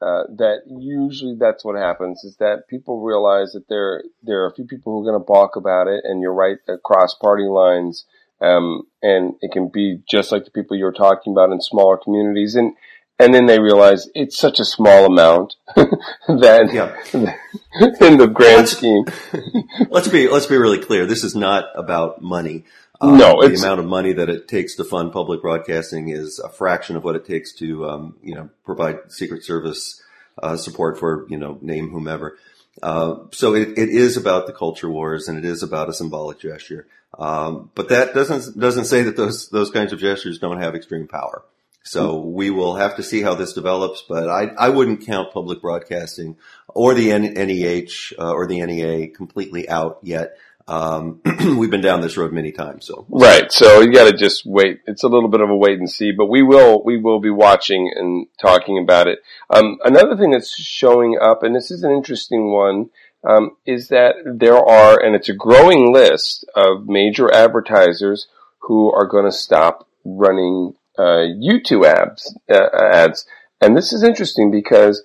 uh, 0.00 0.24
that 0.36 0.62
usually 0.66 1.36
that's 1.38 1.64
what 1.64 1.76
happens 1.76 2.24
is 2.24 2.36
that 2.38 2.66
people 2.68 3.00
realize 3.00 3.52
that 3.52 3.68
there 3.68 4.02
there 4.22 4.42
are 4.42 4.48
a 4.48 4.54
few 4.54 4.64
people 4.64 4.92
who 4.92 5.00
are 5.00 5.12
going 5.12 5.20
to 5.20 5.24
balk 5.24 5.54
about 5.54 5.86
it, 5.86 6.02
and 6.04 6.20
you're 6.20 6.34
right 6.34 6.58
across 6.66 7.14
party 7.14 7.44
lines, 7.44 8.04
um, 8.40 8.82
and 9.00 9.34
it 9.40 9.52
can 9.52 9.68
be 9.68 10.02
just 10.10 10.32
like 10.32 10.44
the 10.44 10.50
people 10.50 10.76
you're 10.76 10.92
talking 10.92 11.32
about 11.32 11.52
in 11.52 11.60
smaller 11.60 11.96
communities, 11.96 12.56
and 12.56 12.74
and 13.20 13.32
then 13.32 13.46
they 13.46 13.60
realize 13.60 14.08
it's 14.14 14.36
such 14.36 14.58
a 14.58 14.64
small 14.64 15.06
amount 15.06 15.54
that 15.76 16.98
in 18.00 18.18
the 18.18 18.26
grand 18.26 18.56
let's, 18.56 18.72
scheme. 18.72 19.04
let's 19.90 20.08
be 20.08 20.28
let's 20.28 20.46
be 20.46 20.56
really 20.56 20.80
clear. 20.80 21.06
This 21.06 21.22
is 21.22 21.36
not 21.36 21.66
about 21.76 22.20
money. 22.20 22.64
Um, 23.02 23.18
no, 23.18 23.46
the 23.46 23.56
amount 23.56 23.80
of 23.80 23.86
money 23.86 24.12
that 24.12 24.28
it 24.28 24.46
takes 24.46 24.76
to 24.76 24.84
fund 24.84 25.12
public 25.12 25.42
broadcasting 25.42 26.08
is 26.08 26.38
a 26.38 26.48
fraction 26.48 26.94
of 26.96 27.02
what 27.02 27.16
it 27.16 27.26
takes 27.26 27.52
to, 27.54 27.88
um, 27.88 28.16
you 28.22 28.34
know, 28.34 28.48
provide 28.64 29.10
Secret 29.10 29.44
Service 29.44 30.00
uh, 30.40 30.56
support 30.56 30.98
for, 30.98 31.26
you 31.28 31.36
know, 31.36 31.58
name 31.60 31.90
whomever. 31.90 32.38
Uh, 32.80 33.16
so 33.32 33.54
it, 33.54 33.76
it 33.76 33.88
is 33.88 34.16
about 34.16 34.46
the 34.46 34.52
culture 34.52 34.88
wars 34.88 35.28
and 35.28 35.36
it 35.36 35.44
is 35.44 35.62
about 35.64 35.88
a 35.88 35.92
symbolic 35.92 36.38
gesture. 36.38 36.86
Um, 37.18 37.70
but 37.74 37.88
that 37.90 38.14
doesn't 38.14 38.58
doesn't 38.58 38.86
say 38.86 39.02
that 39.02 39.16
those 39.16 39.50
those 39.50 39.70
kinds 39.70 39.92
of 39.92 39.98
gestures 39.98 40.38
don't 40.38 40.62
have 40.62 40.74
extreme 40.74 41.06
power. 41.06 41.42
So 41.84 42.20
we 42.20 42.50
will 42.50 42.76
have 42.76 42.96
to 42.96 43.02
see 43.02 43.22
how 43.22 43.34
this 43.34 43.54
develops, 43.54 44.04
but 44.08 44.28
I, 44.28 44.44
I 44.56 44.68
wouldn't 44.68 45.04
count 45.04 45.32
public 45.32 45.60
broadcasting 45.60 46.36
or 46.68 46.94
the 46.94 47.10
NEH 47.18 48.14
uh, 48.18 48.32
or 48.32 48.46
the 48.46 48.64
NEA 48.64 49.08
completely 49.08 49.68
out 49.68 49.98
yet. 50.02 50.36
Um, 50.72 51.20
we've 51.58 51.70
been 51.70 51.82
down 51.82 52.00
this 52.00 52.16
road 52.16 52.32
many 52.32 52.50
times, 52.50 52.86
so 52.86 53.04
right. 53.10 53.52
So 53.52 53.82
you 53.82 53.92
got 53.92 54.10
to 54.10 54.16
just 54.16 54.46
wait. 54.46 54.80
It's 54.86 55.02
a 55.02 55.08
little 55.08 55.28
bit 55.28 55.42
of 55.42 55.50
a 55.50 55.56
wait 55.56 55.78
and 55.78 55.90
see, 55.90 56.12
but 56.12 56.30
we 56.30 56.42
will 56.42 56.82
we 56.82 56.96
will 56.96 57.20
be 57.20 57.28
watching 57.28 57.92
and 57.94 58.26
talking 58.40 58.78
about 58.78 59.06
it. 59.06 59.18
Um, 59.50 59.76
another 59.84 60.16
thing 60.16 60.30
that's 60.30 60.56
showing 60.56 61.18
up, 61.20 61.42
and 61.42 61.54
this 61.54 61.70
is 61.70 61.82
an 61.82 61.92
interesting 61.92 62.50
one, 62.50 62.88
um, 63.22 63.58
is 63.66 63.88
that 63.88 64.14
there 64.24 64.56
are, 64.56 64.98
and 64.98 65.14
it's 65.14 65.28
a 65.28 65.34
growing 65.34 65.92
list 65.92 66.46
of 66.56 66.86
major 66.86 67.30
advertisers 67.30 68.28
who 68.60 68.90
are 68.92 69.06
going 69.06 69.26
to 69.26 69.36
stop 69.36 69.86
running 70.06 70.72
uh, 70.98 71.28
YouTube 71.38 71.84
ads. 71.84 72.34
Uh, 72.50 72.68
ads, 72.74 73.26
and 73.60 73.76
this 73.76 73.92
is 73.92 74.02
interesting 74.02 74.50
because 74.50 75.04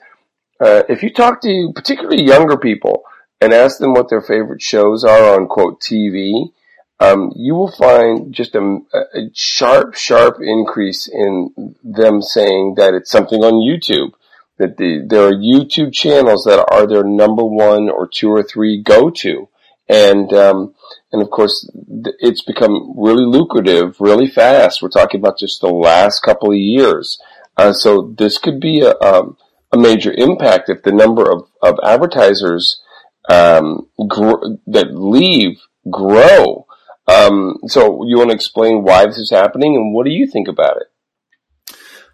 uh, 0.61 0.83
if 0.87 1.03
you 1.03 1.11
talk 1.11 1.41
to 1.41 1.73
particularly 1.75 2.23
younger 2.23 2.55
people 2.55 3.03
and 3.39 3.53
ask 3.53 3.79
them 3.79 3.93
what 3.93 4.09
their 4.09 4.21
favorite 4.21 4.61
shows 4.61 5.03
are 5.03 5.35
on 5.35 5.47
quote 5.47 5.81
TV, 5.81 6.51
um, 6.99 7.31
you 7.35 7.53
will 7.53 7.71
find 7.71 8.33
just 8.33 8.55
a, 8.55 8.79
a, 8.93 9.29
sharp, 9.33 9.95
sharp 9.95 10.37
increase 10.41 11.07
in 11.07 11.75
them 11.83 12.21
saying 12.21 12.75
that 12.77 12.95
it's 12.95 13.11
something 13.11 13.43
on 13.43 13.53
YouTube. 13.53 14.13
That 14.57 14.77
the, 14.77 15.05
there 15.07 15.27
are 15.27 15.33
YouTube 15.33 15.93
channels 15.93 16.45
that 16.45 16.65
are 16.71 16.87
their 16.87 17.03
number 17.03 17.43
one 17.43 17.89
or 17.89 18.07
two 18.07 18.31
or 18.31 18.41
three 18.41 18.81
go 18.81 19.11
to. 19.11 19.47
And, 19.87 20.33
um, 20.33 20.73
and 21.11 21.21
of 21.21 21.29
course, 21.29 21.69
it's 22.19 22.41
become 22.41 22.95
really 22.97 23.25
lucrative 23.25 24.01
really 24.01 24.27
fast. 24.27 24.81
We're 24.81 24.89
talking 24.89 25.21
about 25.21 25.37
just 25.37 25.61
the 25.61 25.67
last 25.67 26.21
couple 26.21 26.49
of 26.49 26.57
years. 26.57 27.21
Uh, 27.55 27.71
so 27.71 28.13
this 28.17 28.39
could 28.39 28.59
be 28.59 28.81
a, 28.81 28.99
um, 28.99 29.37
a 29.71 29.77
major 29.77 30.11
impact 30.11 30.69
if 30.69 30.81
the 30.81 30.91
number 30.91 31.31
of, 31.31 31.47
of 31.61 31.79
advertisers 31.83 32.81
um, 33.27 33.87
gr- 34.07 34.55
that 34.67 34.93
leave 34.93 35.59
grow. 35.89 36.65
Um, 37.07 37.59
so 37.67 38.03
you 38.05 38.17
want 38.17 38.31
to 38.31 38.35
explain 38.35 38.83
why 38.83 39.05
this 39.05 39.17
is 39.17 39.29
happening 39.29 39.75
and 39.75 39.93
what 39.93 40.05
do 40.05 40.11
you 40.11 40.27
think 40.27 40.47
about 40.47 40.77
it? 40.77 40.87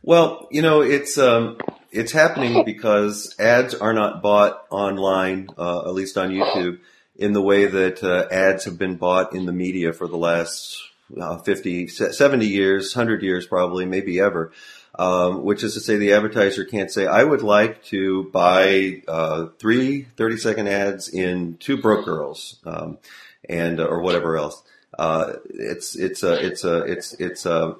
Well, 0.03 0.48
you 0.51 0.62
know, 0.62 0.82
it's 0.82 1.17
um, 1.17 1.58
it's 1.91 2.12
happening 2.12 2.65
because 2.65 3.36
ads 3.39 3.74
are 3.74 3.93
not 3.93 4.22
bought 4.22 4.65
online, 4.70 5.48
uh, 5.58 5.88
at 5.88 5.93
least 5.93 6.17
on 6.17 6.32
YouTube, 6.32 6.79
in 7.15 7.32
the 7.32 7.41
way 7.41 7.67
that 7.67 8.03
uh, 8.03 8.27
ads 8.29 8.65
have 8.65 8.77
been 8.77 8.98
bought 8.98 9.34
in 9.34 9.46
the 9.46 9.53
media 9.53 9.93
for 9.93 10.08
the 10.08 10.17
last 10.17 10.77
uh, 11.20 11.38
50, 11.38 11.88
70 11.88 12.46
years, 12.46 12.96
100 12.96 13.24
years 13.24 13.48
probably, 13.48 13.86
maybe 13.86 14.20
ever 14.20 14.51
um, 14.95 15.43
which 15.43 15.63
is 15.63 15.73
to 15.73 15.79
say 15.79 15.97
the 15.97 16.13
advertiser 16.13 16.65
can't 16.65 16.91
say, 16.91 17.07
I 17.07 17.23
would 17.23 17.41
like 17.41 17.83
to 17.85 18.29
buy 18.31 19.01
uh, 19.07 19.47
three 19.59 20.03
30 20.03 20.38
second 20.38 20.67
ads 20.67 21.09
in 21.09 21.57
two 21.57 21.77
broke 21.77 22.05
girls, 22.05 22.59
um, 22.65 23.00
and 23.50 23.79
uh, 23.79 23.85
or 23.85 24.01
whatever 24.01 24.38
else. 24.38 24.62
Uh, 24.97 25.33
it's 25.50 25.95
it's 25.95 26.21
a 26.21 26.45
it's 26.45 26.63
a 26.63 26.81
it's 26.83 27.13
it's 27.13 27.45
a 27.45 27.75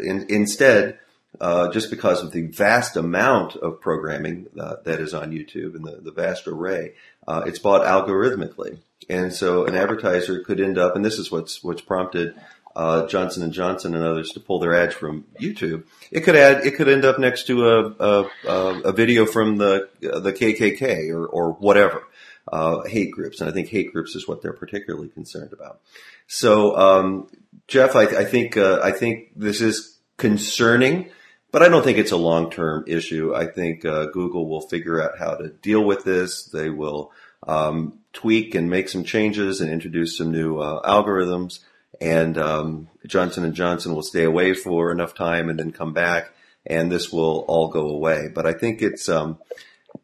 in, 0.00 0.26
instead 0.28 0.98
uh, 1.40 1.70
just 1.70 1.90
because 1.90 2.22
of 2.22 2.32
the 2.32 2.46
vast 2.46 2.96
amount 2.96 3.56
of 3.56 3.80
programming 3.80 4.46
uh, 4.58 4.76
that 4.84 5.00
is 5.00 5.12
on 5.12 5.32
YouTube 5.32 5.74
and 5.74 5.84
the, 5.84 6.00
the 6.00 6.12
vast 6.12 6.46
array, 6.46 6.94
uh, 7.26 7.42
it's 7.46 7.58
bought 7.58 7.82
algorithmically, 7.82 8.78
and 9.08 9.32
so 9.32 9.66
an 9.66 9.74
advertiser 9.74 10.40
could 10.40 10.60
end 10.60 10.78
up, 10.78 10.96
and 10.96 11.04
this 11.04 11.18
is 11.18 11.30
what's 11.30 11.62
what's 11.62 11.82
prompted 11.82 12.34
uh, 12.76 13.06
Johnson 13.06 13.42
and 13.42 13.52
Johnson 13.52 13.94
and 13.94 14.04
others 14.04 14.32
to 14.32 14.40
pull 14.40 14.58
their 14.58 14.74
ads 14.74 14.94
from 14.94 15.24
YouTube. 15.40 15.84
It 16.10 16.20
could 16.20 16.36
add, 16.36 16.66
it 16.66 16.76
could 16.76 16.88
end 16.88 17.06
up 17.06 17.18
next 17.18 17.46
to 17.46 17.66
a 17.66 18.28
a, 18.46 18.80
a 18.84 18.92
video 18.92 19.24
from 19.24 19.56
the 19.56 19.88
the 20.00 20.32
KKK 20.32 21.10
or 21.10 21.26
or 21.26 21.52
whatever 21.52 22.04
uh, 22.52 22.82
hate 22.82 23.12
groups, 23.12 23.40
and 23.40 23.48
I 23.48 23.52
think 23.52 23.68
hate 23.68 23.92
groups 23.92 24.14
is 24.14 24.28
what 24.28 24.42
they're 24.42 24.52
particularly 24.52 25.08
concerned 25.08 25.54
about. 25.54 25.80
So, 26.26 26.76
um, 26.76 27.28
Jeff, 27.66 27.96
I, 27.96 28.02
I 28.02 28.24
think 28.24 28.58
uh, 28.58 28.80
I 28.82 28.92
think 28.92 29.30
this 29.34 29.60
is 29.60 29.98
concerning. 30.18 31.10
But 31.52 31.62
I 31.62 31.68
don't 31.68 31.82
think 31.82 31.96
it's 31.96 32.12
a 32.12 32.18
long 32.18 32.50
term 32.50 32.84
issue. 32.86 33.34
I 33.34 33.46
think 33.46 33.86
uh, 33.86 34.06
Google 34.06 34.46
will 34.46 34.60
figure 34.60 35.00
out 35.00 35.18
how 35.18 35.36
to 35.36 35.48
deal 35.48 35.82
with 35.82 36.04
this. 36.04 36.44
They 36.44 36.68
will 36.68 37.12
um, 37.46 38.00
tweak 38.12 38.54
and 38.54 38.68
make 38.68 38.90
some 38.90 39.04
changes 39.04 39.62
and 39.62 39.70
introduce 39.70 40.18
some 40.18 40.32
new 40.32 40.58
uh, 40.58 40.82
algorithms 40.82 41.60
and 42.00 42.38
um, 42.38 42.88
Johnson 43.06 43.44
and 43.44 43.54
Johnson 43.54 43.94
will 43.94 44.02
stay 44.02 44.24
away 44.24 44.54
for 44.54 44.92
enough 44.92 45.14
time 45.14 45.48
and 45.48 45.58
then 45.58 45.72
come 45.72 45.92
back, 45.92 46.30
and 46.64 46.90
this 46.90 47.12
will 47.12 47.44
all 47.48 47.68
go 47.68 47.88
away. 47.88 48.28
But 48.34 48.46
I 48.46 48.52
think 48.52 48.82
it's 48.82 49.08
um, 49.08 49.38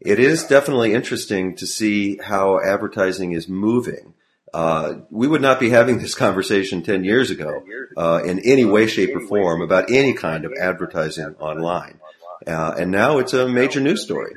it 0.00 0.18
is 0.18 0.44
definitely 0.44 0.94
interesting 0.94 1.56
to 1.56 1.66
see 1.66 2.18
how 2.18 2.60
advertising 2.60 3.32
is 3.32 3.48
moving. 3.48 4.14
Uh, 4.52 4.96
we 5.10 5.26
would 5.26 5.40
not 5.40 5.58
be 5.58 5.70
having 5.70 5.98
this 5.98 6.14
conversation 6.14 6.82
10 6.82 7.04
years 7.04 7.30
ago 7.30 7.62
uh, 7.96 8.22
in 8.24 8.38
any 8.40 8.64
way, 8.64 8.86
shape, 8.86 9.16
or 9.16 9.26
form 9.26 9.62
about 9.62 9.90
any 9.90 10.12
kind 10.12 10.44
of 10.44 10.52
advertising 10.60 11.34
online. 11.38 11.98
Uh, 12.46 12.74
and 12.78 12.90
now 12.90 13.18
it's 13.18 13.32
a 13.32 13.48
major 13.48 13.80
news 13.80 14.02
story. 14.02 14.34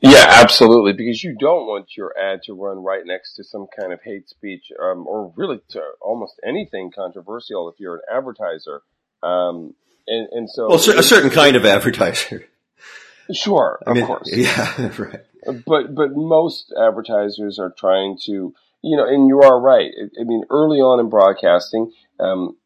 Yeah, 0.00 0.24
absolutely. 0.28 0.92
Because 0.92 1.22
you 1.22 1.36
don't 1.38 1.66
want 1.66 1.96
your 1.96 2.12
ad 2.18 2.42
to 2.44 2.54
run 2.54 2.82
right 2.82 3.02
next 3.04 3.34
to 3.36 3.44
some 3.44 3.66
kind 3.78 3.92
of 3.92 4.00
hate 4.02 4.28
speech, 4.28 4.72
um, 4.82 5.06
or 5.06 5.32
really 5.36 5.60
to 5.70 5.80
almost 6.00 6.40
anything 6.46 6.90
controversial 6.94 7.68
if 7.68 7.78
you're 7.78 7.96
an 7.96 8.02
advertiser. 8.12 8.82
Um, 9.22 9.74
and, 10.06 10.28
and 10.32 10.50
so, 10.50 10.68
well, 10.68 10.98
a 10.98 11.02
certain 11.02 11.30
kind 11.30 11.56
of 11.56 11.64
advertiser. 11.64 12.44
Sure, 13.32 13.80
I 13.86 13.92
mean, 13.92 14.02
of 14.02 14.08
course. 14.08 14.30
Yeah, 14.32 14.92
right. 14.98 15.20
But 15.64 15.94
but 15.94 16.10
most 16.12 16.74
advertisers 16.76 17.58
are 17.58 17.72
trying 17.76 18.18
to, 18.26 18.54
you 18.82 18.96
know, 18.96 19.06
and 19.06 19.28
you 19.28 19.42
are 19.42 19.60
right. 19.60 19.90
I 20.20 20.24
mean, 20.24 20.44
early 20.50 20.78
on 20.78 21.00
in 21.00 21.08
broadcasting, 21.08 21.92
um, 22.20 22.56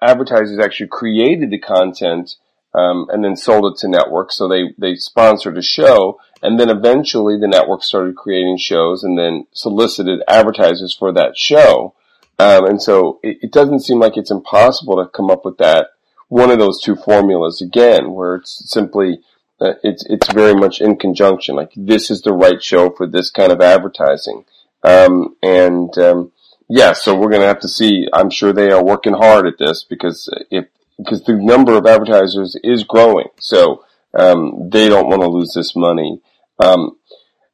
advertisers 0.00 0.58
actually 0.58 0.88
created 0.88 1.50
the 1.50 1.58
content 1.58 2.36
um, 2.76 3.08
and 3.10 3.24
then 3.24 3.36
sold 3.36 3.72
it 3.72 3.78
to 3.80 3.88
networks. 3.88 4.36
So 4.36 4.48
they, 4.48 4.74
they 4.78 4.94
sponsored 4.96 5.58
a 5.58 5.62
show 5.62 6.20
and 6.42 6.60
then 6.60 6.68
eventually 6.68 7.38
the 7.38 7.48
network 7.48 7.82
started 7.82 8.16
creating 8.16 8.58
shows 8.58 9.02
and 9.02 9.18
then 9.18 9.46
solicited 9.52 10.20
advertisers 10.28 10.94
for 10.94 11.12
that 11.12 11.36
show. 11.36 11.94
Um, 12.38 12.66
and 12.66 12.82
so 12.82 13.18
it, 13.22 13.38
it, 13.42 13.52
doesn't 13.52 13.80
seem 13.80 13.98
like 13.98 14.16
it's 14.16 14.30
impossible 14.30 14.96
to 14.96 15.08
come 15.08 15.30
up 15.30 15.44
with 15.44 15.56
that 15.58 15.88
one 16.28 16.50
of 16.50 16.58
those 16.58 16.82
two 16.82 16.96
formulas 16.96 17.62
again, 17.62 18.12
where 18.12 18.36
it's 18.36 18.70
simply 18.70 19.20
uh, 19.60 19.74
it's 19.82 20.04
it's 20.06 20.30
very 20.32 20.54
much 20.54 20.80
in 20.80 20.96
conjunction. 20.96 21.56
Like 21.56 21.72
this 21.76 22.10
is 22.10 22.22
the 22.22 22.32
right 22.32 22.62
show 22.62 22.90
for 22.90 23.06
this 23.06 23.30
kind 23.30 23.52
of 23.52 23.60
advertising. 23.60 24.44
Um, 24.82 25.36
and 25.42 25.96
um, 25.98 26.32
yeah, 26.68 26.92
so 26.92 27.16
we're 27.16 27.30
to 27.30 27.46
have 27.46 27.60
to 27.60 27.68
see. 27.68 28.08
I'm 28.12 28.30
sure 28.30 28.52
they 28.52 28.70
are 28.70 28.84
working 28.84 29.14
hard 29.14 29.46
at 29.46 29.58
this 29.58 29.84
because 29.84 30.28
if 30.50 30.66
because 30.98 31.22
the 31.24 31.34
number 31.34 31.76
of 31.76 31.86
advertisers 31.86 32.56
is 32.62 32.84
growing. 32.84 33.28
So 33.38 33.84
um, 34.18 34.70
they 34.70 34.88
don't 34.88 35.08
want 35.08 35.22
to 35.22 35.28
lose 35.28 35.52
this 35.54 35.76
money. 35.76 36.20
Um, 36.58 36.98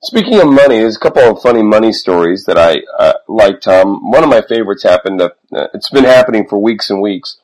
speaking 0.02 0.40
of 0.40 0.46
money, 0.46 0.78
there's 0.78 0.96
a 0.96 1.00
couple 1.00 1.22
of 1.22 1.42
funny 1.42 1.62
money 1.62 1.92
stories 1.92 2.44
that 2.44 2.58
I 2.58 2.82
uh, 2.98 3.14
like, 3.28 3.60
Tom. 3.60 4.10
One 4.10 4.22
of 4.22 4.30
my 4.30 4.42
favorites 4.42 4.82
happened. 4.82 5.20
Uh, 5.20 5.30
it's 5.74 5.90
been 5.90 6.04
happening 6.04 6.46
for 6.48 6.58
weeks 6.58 6.90
and 6.90 7.02
weeks, 7.02 7.38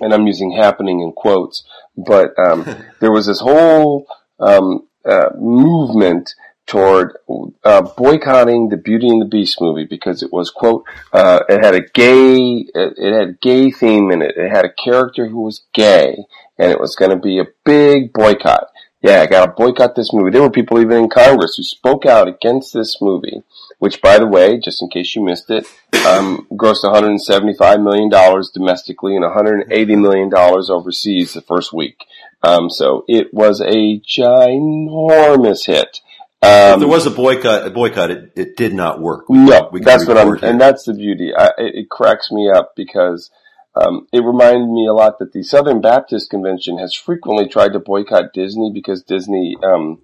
and 0.00 0.12
I'm 0.12 0.26
using 0.26 0.52
"happening" 0.52 1.00
in 1.00 1.12
quotes. 1.12 1.64
But 1.96 2.38
um, 2.38 2.64
there 3.00 3.12
was 3.12 3.26
this 3.26 3.40
whole 3.40 4.06
um, 4.38 4.86
uh, 5.04 5.30
movement 5.36 6.34
toward 6.66 7.16
uh, 7.64 7.82
boycotting 7.82 8.68
the 8.68 8.76
Beauty 8.76 9.08
and 9.08 9.22
the 9.22 9.26
Beast 9.26 9.60
movie 9.60 9.84
because 9.84 10.22
it 10.22 10.32
was 10.32 10.50
quote 10.50 10.84
uh, 11.12 11.40
it 11.48 11.64
had 11.64 11.74
a 11.74 11.80
gay 11.80 12.66
it 12.74 13.12
had 13.12 13.28
a 13.28 13.32
gay 13.40 13.70
theme 13.70 14.10
in 14.10 14.22
it. 14.22 14.36
It 14.36 14.50
had 14.50 14.64
a 14.64 14.72
character 14.72 15.28
who 15.28 15.40
was 15.40 15.64
gay, 15.72 16.24
and 16.58 16.70
it 16.70 16.80
was 16.80 16.96
going 16.96 17.10
to 17.10 17.16
be 17.16 17.38
a 17.38 17.46
big 17.64 18.12
boycott. 18.12 18.68
yeah, 19.00 19.22
I 19.22 19.26
got 19.26 19.46
to 19.46 19.52
boycott 19.52 19.94
this 19.94 20.12
movie. 20.12 20.30
There 20.30 20.42
were 20.42 20.50
people 20.50 20.80
even 20.80 21.04
in 21.04 21.08
Congress 21.08 21.54
who 21.56 21.62
spoke 21.62 22.06
out 22.06 22.26
against 22.28 22.72
this 22.72 23.00
movie, 23.00 23.42
which, 23.78 24.00
by 24.02 24.18
the 24.18 24.26
way, 24.26 24.58
just 24.58 24.82
in 24.82 24.88
case 24.88 25.14
you 25.14 25.22
missed 25.24 25.50
it, 25.50 25.66
um, 26.06 26.46
grossed 26.52 26.82
175 26.82 27.80
million 27.80 28.08
dollars 28.08 28.50
domestically 28.52 29.14
and 29.14 29.24
180 29.24 29.96
million 29.96 30.28
dollars 30.28 30.70
overseas 30.70 31.34
the 31.34 31.42
first 31.42 31.72
week. 31.72 32.04
Um, 32.42 32.70
so 32.70 33.04
it 33.08 33.32
was 33.32 33.60
a 33.60 34.00
ginormous 34.00 35.66
hit. 35.66 36.00
If 36.42 36.74
Um, 36.74 36.80
there 36.80 36.88
was 36.88 37.06
a 37.06 37.10
boycott, 37.10 37.66
a 37.66 37.70
boycott, 37.70 38.10
it, 38.10 38.32
it 38.36 38.56
did 38.56 38.74
not 38.74 39.00
work. 39.00 39.28
no, 39.28 39.68
We 39.72 39.80
that's 39.80 40.06
what 40.06 40.18
I'm, 40.18 40.34
it. 40.34 40.42
and 40.42 40.60
that's 40.60 40.84
the 40.84 40.94
beauty. 40.94 41.32
I, 41.36 41.46
it, 41.58 41.74
it 41.74 41.90
cracks 41.90 42.30
me 42.30 42.50
up 42.50 42.72
because 42.76 43.30
um, 43.74 44.06
it 44.12 44.20
reminded 44.24 44.68
me 44.68 44.86
a 44.86 44.92
lot 44.92 45.18
that 45.18 45.32
the 45.32 45.42
Southern 45.42 45.80
Baptist 45.80 46.30
Convention 46.30 46.78
has 46.78 46.94
frequently 46.94 47.48
tried 47.48 47.72
to 47.72 47.78
boycott 47.78 48.32
Disney 48.32 48.70
because 48.72 49.02
Disney 49.02 49.56
um, 49.62 50.00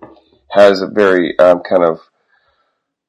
has 0.50 0.80
a 0.82 0.86
very 0.86 1.38
um, 1.38 1.60
kind 1.60 1.84
of 1.84 2.00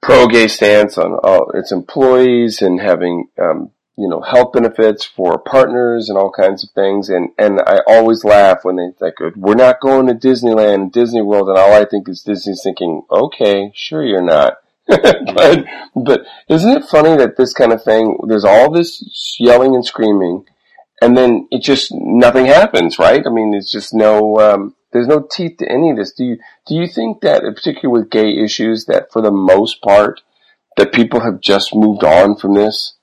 pro-gay 0.02 0.48
stance 0.48 0.98
on 0.98 1.14
all 1.24 1.50
its 1.54 1.72
employees 1.72 2.62
and 2.62 2.80
having 2.80 3.30
um, 3.42 3.72
you 3.98 4.10
know 4.10 4.22
health 4.22 4.54
benefits 4.54 5.06
for 5.06 5.38
partners 5.38 6.10
and 6.10 6.18
all 6.18 6.32
kinds 6.32 6.64
of 6.64 6.72
things. 6.72 7.10
And 7.10 7.30
and 7.38 7.60
I 7.60 7.80
always 7.88 8.24
laugh 8.24 8.60
when 8.64 8.78
they 8.78 8.90
like 9.00 9.16
we're 9.36 9.56
not 9.56 9.82
going 9.82 10.08
to 10.08 10.14
Disneyland 10.14 10.74
and 10.76 10.92
Disney 10.92 11.22
World, 11.22 11.50
and 11.50 11.58
all 11.58 11.74
I 11.74 11.86
think 11.86 12.10
is 12.10 12.24
Disney's 12.24 12.62
thinking, 12.64 13.04
okay, 13.12 13.72
sure 13.76 14.04
you're 14.04 14.22
not. 14.22 14.58
but 14.88 15.66
but 15.96 16.26
isn't 16.50 16.78
it 16.78 16.86
funny 16.86 17.16
that 17.18 17.38
this 17.38 17.54
kind 17.54 17.72
of 17.72 17.84
thing? 17.84 18.18
There's 18.28 18.46
all 18.46 18.72
this 18.72 19.38
yelling 19.40 19.76
and 19.76 19.86
screaming, 19.86 20.46
and 21.02 21.16
then 21.16 21.48
it 21.52 21.62
just 21.62 21.92
nothing 21.94 22.48
happens, 22.48 23.00
right? 23.00 23.24
I 23.26 23.30
mean, 23.30 23.54
it's 23.54 23.72
just 23.72 23.94
no. 23.94 24.40
Um, 24.40 24.76
there's 24.92 25.08
no 25.08 25.26
teeth 25.30 25.58
to 25.58 25.72
any 25.72 25.90
of 25.90 25.98
this. 25.98 26.14
Do 26.14 26.26
you 26.26 26.38
do 26.68 26.76
you 26.76 26.88
think 26.88 27.22
that, 27.22 27.44
particularly 27.44 28.02
with 28.02 28.12
gay 28.12 28.44
issues, 28.44 28.86
that 28.86 29.12
for 29.12 29.22
the 29.22 29.32
most 29.32 29.82
part, 29.82 30.22
that 30.78 30.94
people 30.94 31.22
have 31.22 31.40
just 31.40 31.74
moved 31.74 32.04
on 32.04 32.36
from 32.36 32.54
this? 32.54 32.96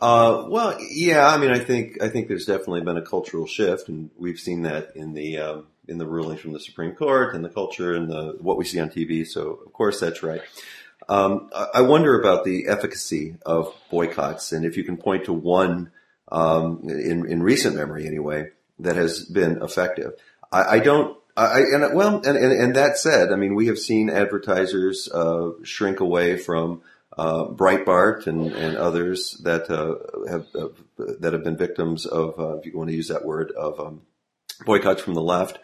Uh, 0.00 0.44
well, 0.48 0.78
yeah. 0.80 1.26
I 1.26 1.38
mean, 1.38 1.50
I 1.50 1.58
think 1.58 2.02
I 2.02 2.08
think 2.08 2.28
there's 2.28 2.46
definitely 2.46 2.82
been 2.82 2.96
a 2.96 3.02
cultural 3.02 3.46
shift, 3.46 3.88
and 3.88 4.10
we've 4.18 4.38
seen 4.38 4.62
that 4.62 4.92
in 4.94 5.14
the 5.14 5.38
um, 5.38 5.66
in 5.88 5.98
the 5.98 6.06
rulings 6.06 6.40
from 6.40 6.52
the 6.52 6.60
Supreme 6.60 6.92
Court 6.92 7.34
and 7.34 7.44
the 7.44 7.48
culture 7.48 7.94
and 7.94 8.10
the 8.10 8.36
what 8.40 8.56
we 8.56 8.64
see 8.64 8.80
on 8.80 8.90
TV. 8.90 9.26
So, 9.26 9.60
of 9.64 9.72
course, 9.72 10.00
that's 10.00 10.22
right. 10.22 10.42
Um, 11.08 11.50
I 11.72 11.82
wonder 11.82 12.18
about 12.18 12.44
the 12.44 12.66
efficacy 12.68 13.36
of 13.44 13.72
boycotts, 13.90 14.52
and 14.52 14.64
if 14.64 14.76
you 14.76 14.84
can 14.84 14.96
point 14.96 15.26
to 15.26 15.32
one 15.32 15.92
um, 16.32 16.80
in 16.88 17.26
in 17.26 17.42
recent 17.42 17.76
memory, 17.76 18.06
anyway, 18.06 18.50
that 18.80 18.96
has 18.96 19.24
been 19.24 19.62
effective. 19.62 20.14
I, 20.50 20.62
I 20.62 20.78
don't. 20.80 21.16
I, 21.36 21.58
and 21.58 21.94
well, 21.94 22.16
and, 22.16 22.36
and, 22.36 22.52
and 22.52 22.76
that 22.76 22.96
said, 22.96 23.30
I 23.30 23.36
mean, 23.36 23.54
we 23.54 23.66
have 23.66 23.78
seen 23.78 24.08
advertisers 24.08 25.08
uh, 25.12 25.50
shrink 25.62 26.00
away 26.00 26.38
from 26.38 26.80
uh, 27.16 27.46
Breitbart 27.46 28.26
and, 28.26 28.52
and 28.52 28.76
others 28.76 29.40
that 29.44 29.70
uh, 29.70 29.96
have 30.28 30.46
that 31.20 31.32
have 31.32 31.44
been 31.44 31.56
victims 31.56 32.04
of, 32.04 32.38
uh, 32.38 32.58
if 32.58 32.66
you 32.66 32.76
want 32.76 32.90
to 32.90 32.96
use 32.96 33.08
that 33.08 33.24
word, 33.24 33.52
of 33.52 33.80
um, 33.80 34.02
boycotts 34.64 35.02
from 35.02 35.14
the 35.14 35.22
left. 35.22 35.58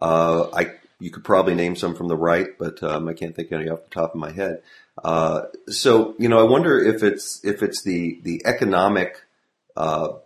Uh, 0.00 0.48
I 0.52 0.72
you 1.00 1.10
could 1.10 1.24
probably 1.24 1.54
name 1.54 1.76
some 1.76 1.94
from 1.94 2.08
the 2.08 2.16
right, 2.16 2.48
but 2.58 2.82
um, 2.82 3.08
I 3.08 3.14
can't 3.14 3.34
think 3.34 3.50
of 3.52 3.60
any 3.60 3.70
off 3.70 3.84
the 3.84 3.90
top 3.90 4.14
of 4.14 4.20
my 4.20 4.32
head. 4.32 4.62
Uh, 5.02 5.42
so 5.68 6.14
you 6.18 6.28
know, 6.28 6.40
I 6.40 6.50
wonder 6.50 6.78
if 6.78 7.02
it's 7.02 7.42
if 7.44 7.62
it's 7.62 7.82
the 7.82 8.20
the 8.22 8.42
economic 8.44 9.22
uh, 9.76 10.18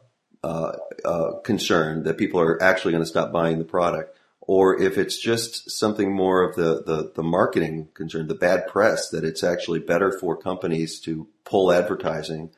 concern 1.44 2.02
that 2.04 2.18
people 2.18 2.40
are 2.40 2.60
actually 2.62 2.92
going 2.92 3.04
to 3.04 3.08
stop 3.08 3.30
buying 3.30 3.58
the 3.58 3.64
product, 3.64 4.16
or 4.44 4.80
if 4.80 4.98
it's 4.98 5.18
just 5.18 5.70
something 5.70 6.12
more 6.12 6.42
of 6.42 6.56
the, 6.56 6.82
the, 6.84 7.12
the 7.14 7.22
marketing 7.22 7.88
concern, 7.94 8.26
the 8.26 8.34
bad 8.34 8.66
press, 8.66 9.08
that 9.10 9.24
it's 9.24 9.44
actually 9.44 9.78
better 9.78 10.10
for 10.18 10.36
companies 10.36 11.00
to 11.00 11.28
pull 11.44 11.72
advertising 11.72 12.50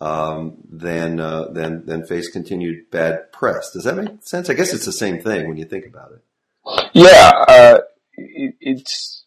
um, 0.00 0.58
than, 0.68 1.20
uh, 1.20 1.48
than 1.48 1.84
than 1.86 2.06
face 2.06 2.28
continued 2.30 2.90
bad 2.90 3.32
press. 3.32 3.70
Does 3.72 3.84
that 3.84 3.96
make 3.96 4.22
sense? 4.22 4.50
I 4.50 4.54
guess 4.54 4.72
it's 4.72 4.86
the 4.86 4.92
same 4.92 5.20
thing 5.20 5.48
when 5.48 5.56
you 5.56 5.64
think 5.64 5.86
about 5.86 6.12
it. 6.12 6.90
Yeah, 6.92 7.32
uh, 7.48 7.78
it, 8.14 8.54
it's. 8.60 9.24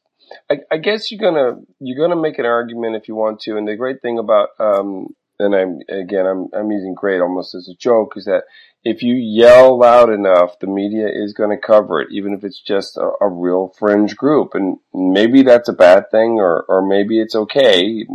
I, 0.50 0.60
I 0.72 0.78
guess 0.78 1.12
you're 1.12 1.20
gonna 1.20 1.62
you're 1.80 1.98
gonna 1.98 2.20
make 2.20 2.40
an 2.40 2.46
argument 2.46 2.96
if 2.96 3.08
you 3.08 3.16
want 3.16 3.42
to, 3.42 3.58
and 3.58 3.68
the 3.68 3.76
great 3.76 4.02
thing 4.02 4.18
about 4.18 4.50
um, 4.60 5.14
and 5.40 5.56
I'm 5.56 5.80
again 5.90 6.26
I'm 6.26 6.48
I'm 6.54 6.72
using 6.72 6.94
great 6.94 7.22
almost 7.22 7.56
as 7.56 7.68
a 7.68 7.76
joke 7.76 8.14
is 8.16 8.26
that 8.26 8.44
if 8.84 9.02
you 9.02 9.16
yell 9.16 9.80
loud 9.80 10.10
enough, 10.10 10.60
the 10.60 10.68
media 10.68 11.08
is 11.08 11.34
going 11.34 11.50
to 11.50 11.68
cover 11.68 12.02
it, 12.02 12.10
even 12.12 12.34
if 12.34 12.44
it's 12.44 12.60
just 12.60 12.98
a, 12.98 13.12
a 13.22 13.30
real 13.30 13.74
fringe 13.80 14.16
group. 14.18 14.52
And 14.56 14.78
maybe 14.94 15.42
that's 15.42 15.70
a 15.70 15.74
bad 15.74 16.12
thing, 16.12 16.40
or 16.40 16.66
or 16.68 16.86
maybe 16.86 17.20
it's 17.20 17.36
okay. 17.36 18.06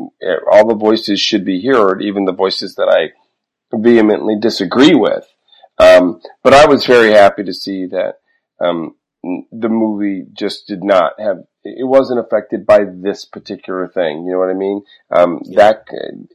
All 0.51 0.69
the 0.69 0.75
voices 0.75 1.21
should 1.21 1.45
be 1.45 1.67
heard, 1.67 2.03
even 2.03 2.27
the 2.27 2.33
voices 2.33 2.75
that 2.75 2.89
I 2.89 3.13
vehemently 3.75 4.37
disagree 4.39 4.95
with. 4.95 5.27
Um, 5.79 6.21
but 6.43 6.55
I 6.55 6.67
was 6.67 6.85
very 6.85 7.13
happy 7.13 7.45
to 7.45 7.55
see 7.55 7.87
that 7.87 8.15
um, 8.61 8.97
the 9.23 9.69
movie 9.69 10.27
just 10.33 10.67
did 10.67 10.83
not 10.83 11.13
have 11.19 11.45
it 11.77 11.87
wasn't 11.87 12.21
affected 12.21 12.67
by 12.67 12.81
this 12.85 13.25
particular 13.25 13.89
thing. 13.89 14.25
You 14.25 14.33
know 14.33 14.39
what 14.39 14.51
I 14.51 14.55
mean? 14.55 14.83
Um, 15.11 15.41
that 15.55 15.85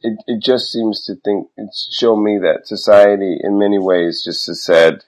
it, 0.02 0.18
it 0.26 0.42
just 0.42 0.70
seems 0.70 1.04
to 1.06 1.16
think 1.16 1.48
show 1.90 2.16
me 2.16 2.38
that 2.38 2.66
society 2.66 3.38
in 3.42 3.58
many 3.58 3.78
ways 3.78 4.22
just 4.24 4.46
has 4.46 4.62
said 4.62 5.04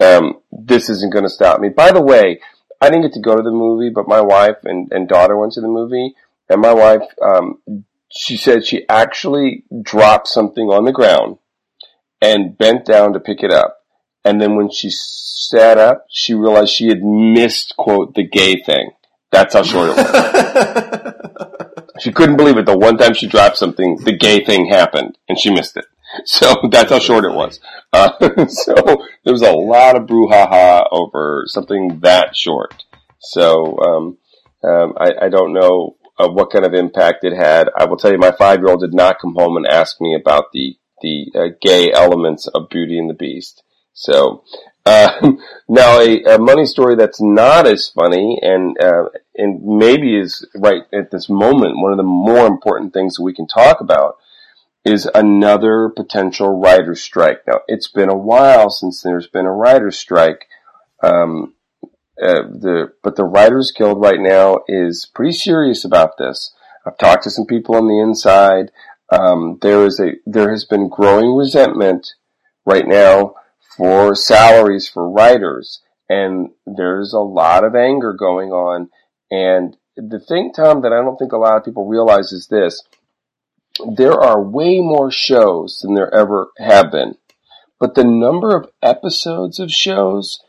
um, 0.00 0.40
this 0.52 0.88
isn't 0.88 1.12
going 1.12 1.24
to 1.24 1.30
stop 1.30 1.60
me. 1.60 1.68
By 1.68 1.92
the 1.92 2.02
way, 2.02 2.40
I 2.80 2.88
didn't 2.88 3.02
get 3.02 3.12
to 3.14 3.20
go 3.20 3.36
to 3.36 3.42
the 3.42 3.50
movie, 3.50 3.90
but 3.90 4.08
my 4.08 4.20
wife 4.20 4.56
and, 4.64 4.90
and 4.92 5.08
daughter 5.08 5.36
went 5.36 5.52
to 5.54 5.60
the 5.60 5.68
movie, 5.68 6.14
and 6.48 6.60
my 6.60 6.72
wife 6.72 7.02
um, 7.22 7.60
she 8.10 8.36
said 8.36 8.66
she 8.66 8.88
actually 8.88 9.64
dropped 9.82 10.28
something 10.28 10.68
on 10.68 10.84
the 10.84 10.92
ground 10.92 11.38
and 12.20 12.58
bent 12.58 12.84
down 12.84 13.12
to 13.12 13.20
pick 13.20 13.42
it 13.42 13.52
up. 13.52 13.78
And 14.24 14.40
then 14.40 14.56
when 14.56 14.70
she 14.70 14.90
sat 14.90 15.78
up, 15.78 16.06
she 16.10 16.34
realized 16.34 16.72
she 16.72 16.88
had 16.88 17.02
missed, 17.02 17.74
quote, 17.76 18.14
the 18.14 18.26
gay 18.26 18.62
thing. 18.62 18.90
That's 19.30 19.54
how 19.54 19.62
short 19.62 19.90
it 19.90 19.96
was. 19.96 21.80
she 22.00 22.12
couldn't 22.12 22.36
believe 22.36 22.56
it. 22.56 22.66
The 22.66 22.76
one 22.76 22.98
time 22.98 23.14
she 23.14 23.28
dropped 23.28 23.56
something, 23.56 23.96
the 23.96 24.16
gay 24.16 24.44
thing 24.44 24.66
happened, 24.66 25.18
and 25.28 25.38
she 25.38 25.50
missed 25.50 25.76
it. 25.76 25.86
So 26.24 26.52
that's 26.72 26.90
how 26.90 26.98
short 26.98 27.24
it 27.24 27.32
was. 27.32 27.60
Uh, 27.92 28.10
so 28.48 28.74
there 29.24 29.32
was 29.32 29.42
a 29.42 29.52
lot 29.52 29.96
of 29.96 30.08
brouhaha 30.08 30.84
over 30.90 31.44
something 31.46 32.00
that 32.00 32.34
short. 32.34 32.82
So 33.20 33.78
um, 33.78 34.18
um, 34.64 34.94
I, 34.98 35.26
I 35.26 35.28
don't 35.28 35.52
know 35.52 35.96
uh, 36.18 36.28
what 36.28 36.50
kind 36.50 36.64
of 36.64 36.74
impact 36.74 37.22
it 37.22 37.36
had. 37.36 37.68
I 37.76 37.84
will 37.84 37.96
tell 37.96 38.10
you, 38.10 38.18
my 38.18 38.32
five-year-old 38.32 38.80
did 38.80 38.92
not 38.92 39.20
come 39.20 39.34
home 39.34 39.56
and 39.56 39.66
ask 39.66 40.00
me 40.00 40.16
about 40.20 40.52
the 40.52 40.76
the 41.00 41.32
uh, 41.34 41.48
gay 41.62 41.92
elements 41.92 42.46
of 42.48 42.68
Beauty 42.68 42.98
and 42.98 43.08
the 43.08 43.14
Beast. 43.14 43.62
So 43.92 44.44
uh, 44.86 45.32
now 45.68 46.00
a, 46.00 46.22
a, 46.24 46.38
money 46.38 46.64
story 46.66 46.96
that's 46.96 47.20
not 47.20 47.66
as 47.66 47.88
funny 47.88 48.38
and 48.42 48.76
uh, 48.82 49.04
and 49.36 49.62
maybe 49.62 50.18
is 50.18 50.46
right 50.56 50.82
at 50.92 51.10
this 51.10 51.28
moment 51.28 51.78
one 51.78 51.92
of 51.92 51.98
the 51.98 52.02
more 52.02 52.46
important 52.46 52.92
things 52.92 53.16
that 53.16 53.22
we 53.22 53.34
can 53.34 53.46
talk 53.46 53.80
about 53.80 54.16
is 54.84 55.08
another 55.14 55.90
potential 55.90 56.58
writer's 56.58 57.02
strike. 57.02 57.42
Now 57.46 57.60
it's 57.68 57.88
been 57.88 58.08
a 58.08 58.16
while 58.16 58.70
since 58.70 59.02
there's 59.02 59.26
been 59.26 59.46
a 59.46 59.52
writer's 59.52 59.98
strike. 59.98 60.48
Um, 61.02 61.54
uh, 62.20 62.42
the 62.42 62.92
but 63.02 63.16
the 63.16 63.24
Writers 63.24 63.72
Guild 63.76 64.00
right 64.00 64.20
now 64.20 64.60
is 64.68 65.06
pretty 65.14 65.32
serious 65.32 65.84
about 65.84 66.18
this. 66.18 66.52
I've 66.86 66.98
talked 66.98 67.24
to 67.24 67.30
some 67.30 67.46
people 67.46 67.76
on 67.76 67.86
the 67.86 68.00
inside. 68.00 68.72
Um, 69.10 69.58
there 69.62 69.84
is 69.84 70.00
a 70.00 70.12
there 70.26 70.50
has 70.50 70.64
been 70.64 70.88
growing 70.88 71.34
resentment 71.34 72.14
right 72.64 72.86
now 72.86 73.34
for 73.76 74.14
salaries 74.14 74.88
for 74.88 75.08
writers, 75.08 75.80
and 76.08 76.50
there's 76.66 77.12
a 77.12 77.20
lot 77.20 77.64
of 77.64 77.74
anger 77.74 78.12
going 78.12 78.50
on. 78.50 78.90
And 79.30 79.76
the 79.96 80.20
thing, 80.20 80.52
Tom, 80.52 80.82
that 80.82 80.92
I 80.92 81.02
don't 81.02 81.16
think 81.16 81.32
a 81.32 81.38
lot 81.38 81.56
of 81.56 81.64
people 81.64 81.86
realize 81.86 82.32
is 82.32 82.48
this: 82.48 82.82
there 83.96 84.18
are 84.18 84.42
way 84.42 84.80
more 84.80 85.10
shows 85.10 85.80
than 85.82 85.94
there 85.94 86.12
ever 86.14 86.48
have 86.58 86.90
been, 86.90 87.16
but 87.78 87.94
the 87.94 88.04
number 88.04 88.56
of 88.56 88.70
episodes 88.82 89.58
of 89.58 89.70
shows 89.70 90.40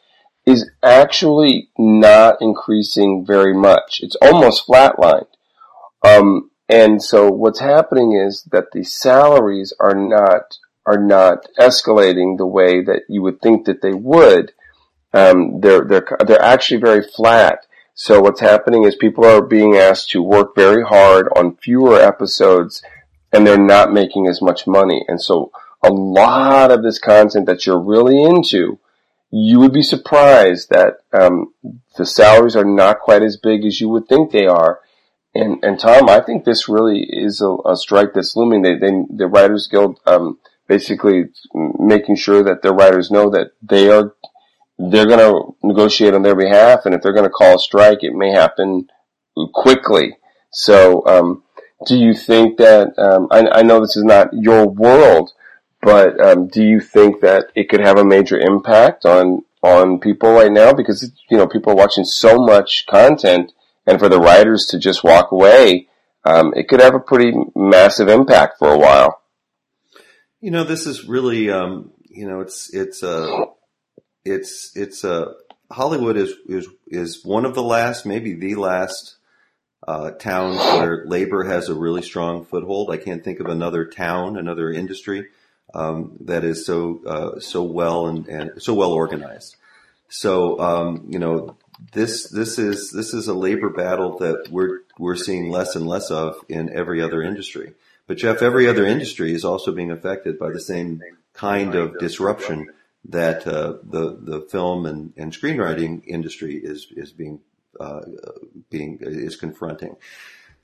is 0.46 0.70
actually 0.82 1.70
not 1.78 2.38
increasing 2.42 3.26
very 3.26 3.54
much. 3.54 4.00
It's 4.02 4.16
almost 4.22 4.68
flatlined. 4.68 5.28
Um, 6.04 6.50
and 6.68 7.02
so 7.04 7.30
what's 7.30 7.60
happening 7.60 8.14
is 8.14 8.48
that 8.52 8.72
the 8.72 8.84
salaries 8.84 9.74
are 9.80 9.94
not 9.94 10.58
are 10.86 11.02
not 11.02 11.48
escalating 11.60 12.38
the 12.38 12.46
way 12.46 12.82
that 12.84 13.04
you 13.08 13.22
would 13.22 13.41
think 13.41 13.65
that 13.65 13.82
they 13.82 13.94
would. 13.94 14.54
Um, 15.13 15.60
they're 15.62 15.86
they're 15.86 16.08
they're 16.26 16.41
actually 16.41 16.80
very 16.80 17.04
flat. 17.04 17.65
So 17.94 18.22
what's 18.22 18.39
happening 18.39 18.84
is 18.84 18.96
people 18.96 19.26
are 19.26 19.41
being 19.41 19.76
asked 19.76 20.10
to 20.12 20.24
work 20.24 20.56
very 20.56 20.84
hard 20.84 21.28
on 21.36 21.58
fewer 21.58 22.00
episodes, 22.00 22.82
and 23.32 23.46
they're 23.46 23.58
not 23.58 23.94
making 23.94 24.28
as 24.28 24.41
much 24.41 24.65
money. 24.65 25.04
And 25.08 25.22
so 25.22 25.52
a 25.84 25.91
lot 25.91 26.72
of 26.72 26.84
this 26.84 27.00
content 27.00 27.46
that 27.48 27.65
you're 27.65 27.82
really 27.82 28.22
into 28.24 28.80
you 29.32 29.60
would 29.60 29.72
be 29.74 29.82
surprised 29.82 30.70
that 30.70 30.98
um, 31.13 31.54
the 31.98 32.06
salaries 32.06 32.56
are 32.56 32.65
not 32.65 33.00
quite 33.00 33.24
as 33.24 33.38
big 33.38 33.65
as 33.65 33.80
you 33.80 33.88
would 33.89 34.08
think 34.08 34.32
they 34.32 34.46
are. 34.46 34.82
And 35.34 35.63
and 35.63 35.80
Tom, 35.80 36.10
I 36.10 36.20
think 36.20 36.44
this 36.44 36.67
really 36.67 37.04
is 37.10 37.41
a, 37.41 37.56
a 37.65 37.78
strike 37.78 38.13
that's 38.13 38.36
looming. 38.36 38.62
They, 38.62 38.76
they, 38.76 38.91
the 39.10 39.28
Writers 39.28 39.70
Guild 39.72 40.02
um, 40.06 40.39
basically 40.72 41.26
making 41.54 42.16
sure 42.16 42.42
that 42.44 42.62
their 42.62 42.72
writers 42.72 43.12
know 43.12 43.30
that 43.30 43.52
they 43.62 43.90
are 43.90 44.16
they're 44.80 45.06
going 45.06 45.20
to 45.20 45.54
negotiate 45.62 46.14
on 46.14 46.24
their 46.24 46.36
behalf, 46.36 46.86
and 46.86 46.96
if 46.96 47.02
they're 47.02 47.14
going 47.20 47.26
to 47.26 47.30
call 47.30 47.58
a 47.58 47.60
strike, 47.60 48.04
it 48.04 48.14
may 48.14 48.32
happen 48.32 48.88
quickly. 49.54 50.18
So, 50.52 51.06
um, 51.06 51.44
do 51.86 51.98
you 51.98 52.14
think 52.14 52.58
that? 52.58 52.98
Um, 52.98 53.28
I, 53.32 53.60
I, 53.60 53.62
know 53.64 53.82
this 53.82 53.98
is 53.98 54.06
not 54.06 54.30
your 54.32 54.66
world, 54.66 55.32
but 55.82 56.20
um, 56.22 56.48
do 56.48 56.64
you 56.64 56.80
think 56.80 57.20
that 57.20 57.48
it 57.54 57.68
could 57.68 57.82
have 57.82 57.98
a 57.98 58.06
major 58.06 58.40
impact 58.40 59.06
on 59.06 59.44
on 59.62 60.00
people 60.00 60.32
right 60.32 60.52
now? 60.52 60.72
Because 60.72 61.12
you 61.30 61.38
know 61.38 61.48
people 61.48 61.74
are 61.74 61.84
watching 61.84 62.06
so 62.06 62.38
much 62.38 62.86
content, 62.88 63.52
and 63.86 64.00
for 64.00 64.08
the 64.08 64.22
writers 64.22 64.66
to 64.68 64.80
just 64.80 65.04
walk 65.04 65.34
away, 65.34 65.90
um, 66.24 66.54
it 66.56 66.70
could 66.70 66.80
have 66.80 66.96
a 66.96 67.00
pretty 67.00 67.34
massive 67.56 68.08
impact 68.08 68.58
for 68.58 68.70
a 68.70 68.78
while. 68.78 69.21
You 70.42 70.50
know, 70.50 70.64
this 70.64 70.88
is 70.88 71.06
really, 71.06 71.52
um, 71.52 71.92
you 72.10 72.28
know, 72.28 72.42
it's 72.42 72.74
it's 72.74 73.04
a 73.04 73.46
it's 74.26 74.76
it's 74.76 75.04
a 75.04 75.36
Hollywood 75.72 76.18
is 76.18 76.34
is 76.48 76.68
is 76.88 77.24
one 77.24 77.46
of 77.46 77.54
the 77.54 77.62
last, 77.62 78.08
maybe 78.08 78.34
the 78.34 78.56
last 78.56 79.18
uh, 79.88 80.12
towns 80.12 80.58
where 80.58 81.06
labor 81.06 81.44
has 81.44 81.70
a 81.70 81.76
really 81.76 82.02
strong 82.02 82.44
foothold. 82.44 82.90
I 82.90 82.98
can't 82.98 83.24
think 83.24 83.40
of 83.40 83.46
another 83.46 83.86
town, 83.86 84.36
another 84.36 84.72
industry 84.72 85.28
um, 85.76 86.18
that 86.22 86.44
is 86.44 86.66
so 86.66 87.02
uh, 87.06 87.40
so 87.40 87.62
well 87.62 88.08
and, 88.08 88.28
and, 88.28 88.64
so 88.64 88.74
well 88.74 88.94
organized. 88.94 89.56
So 90.10 90.60
um, 90.60 91.06
you 91.08 91.20
know 91.20 91.56
this 91.94 92.30
this 92.30 92.58
is 92.58 92.90
this 92.90 93.14
is 93.14 93.28
a 93.28 93.36
labor 93.36 93.70
battle 93.70 94.18
that 94.18 94.48
we're 94.50 94.80
we're 94.98 95.16
seeing 95.16 95.52
less 95.52 95.76
and 95.76 95.88
less 95.88 96.10
of 96.10 96.36
in 96.50 96.76
every 96.76 97.00
other 97.00 97.22
industry. 97.22 97.74
But 98.12 98.17
Jeff, 98.17 98.41
every 98.41 98.67
other 98.67 98.86
industry 98.86 99.34
is 99.34 99.45
also 99.45 99.71
being 99.71 99.89
affected 99.89 100.38
by 100.38 100.52
the 100.52 100.60
same 100.60 101.02
kind 101.32 101.76
of 101.76 101.97
disruption 101.97 102.67
that 103.06 103.47
uh, 103.47 103.76
the 103.84 104.17
the 104.19 104.41
film 104.52 104.86
and, 104.86 105.13
and 105.15 105.32
screenwriting 105.32 106.04
industry 106.06 106.58
is 106.58 106.88
is 106.91 107.13
being 107.13 107.39
uh, 107.80 108.02
being 108.69 108.97
is 109.00 109.38
confronting. 109.38 109.95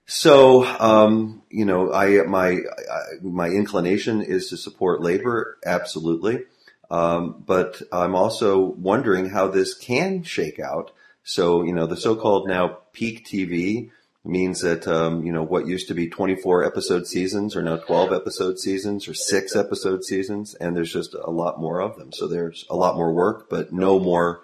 So, 0.05 0.65
um, 0.65 1.41
you 1.49 1.63
know, 1.63 1.93
I 1.93 2.23
my 2.23 2.49
I, 2.49 3.01
my 3.21 3.47
inclination 3.47 4.21
is 4.21 4.49
to 4.49 4.57
support 4.57 5.01
labor, 5.01 5.57
absolutely, 5.65 6.43
um, 6.91 7.45
but 7.47 7.81
I'm 7.93 8.13
also 8.13 8.59
wondering 8.59 9.29
how 9.29 9.47
this 9.47 9.73
can 9.73 10.23
shake 10.23 10.59
out. 10.59 10.91
So, 11.23 11.63
you 11.63 11.71
know, 11.73 11.87
the 11.87 11.95
so-called 11.95 12.49
now 12.49 12.79
peak 12.91 13.25
TV 13.25 13.91
means 14.27 14.61
that 14.61 14.87
um, 14.87 15.25
you 15.25 15.31
know 15.31 15.43
what 15.43 15.67
used 15.67 15.87
to 15.87 15.93
be 15.93 16.09
24 16.09 16.65
episode 16.65 17.07
seasons 17.07 17.55
are 17.55 17.63
now 17.63 17.77
12 17.77 18.11
episode 18.11 18.59
seasons 18.59 19.07
or 19.07 19.13
six 19.13 19.55
episode 19.55 20.03
seasons, 20.03 20.53
and 20.55 20.75
there's 20.75 20.91
just 20.91 21.13
a 21.13 21.31
lot 21.31 21.59
more 21.59 21.81
of 21.81 21.97
them. 21.97 22.11
So 22.11 22.27
there's 22.27 22.65
a 22.69 22.75
lot 22.75 22.95
more 22.95 23.13
work, 23.13 23.49
but 23.49 23.71
no 23.71 23.99
more 23.99 24.41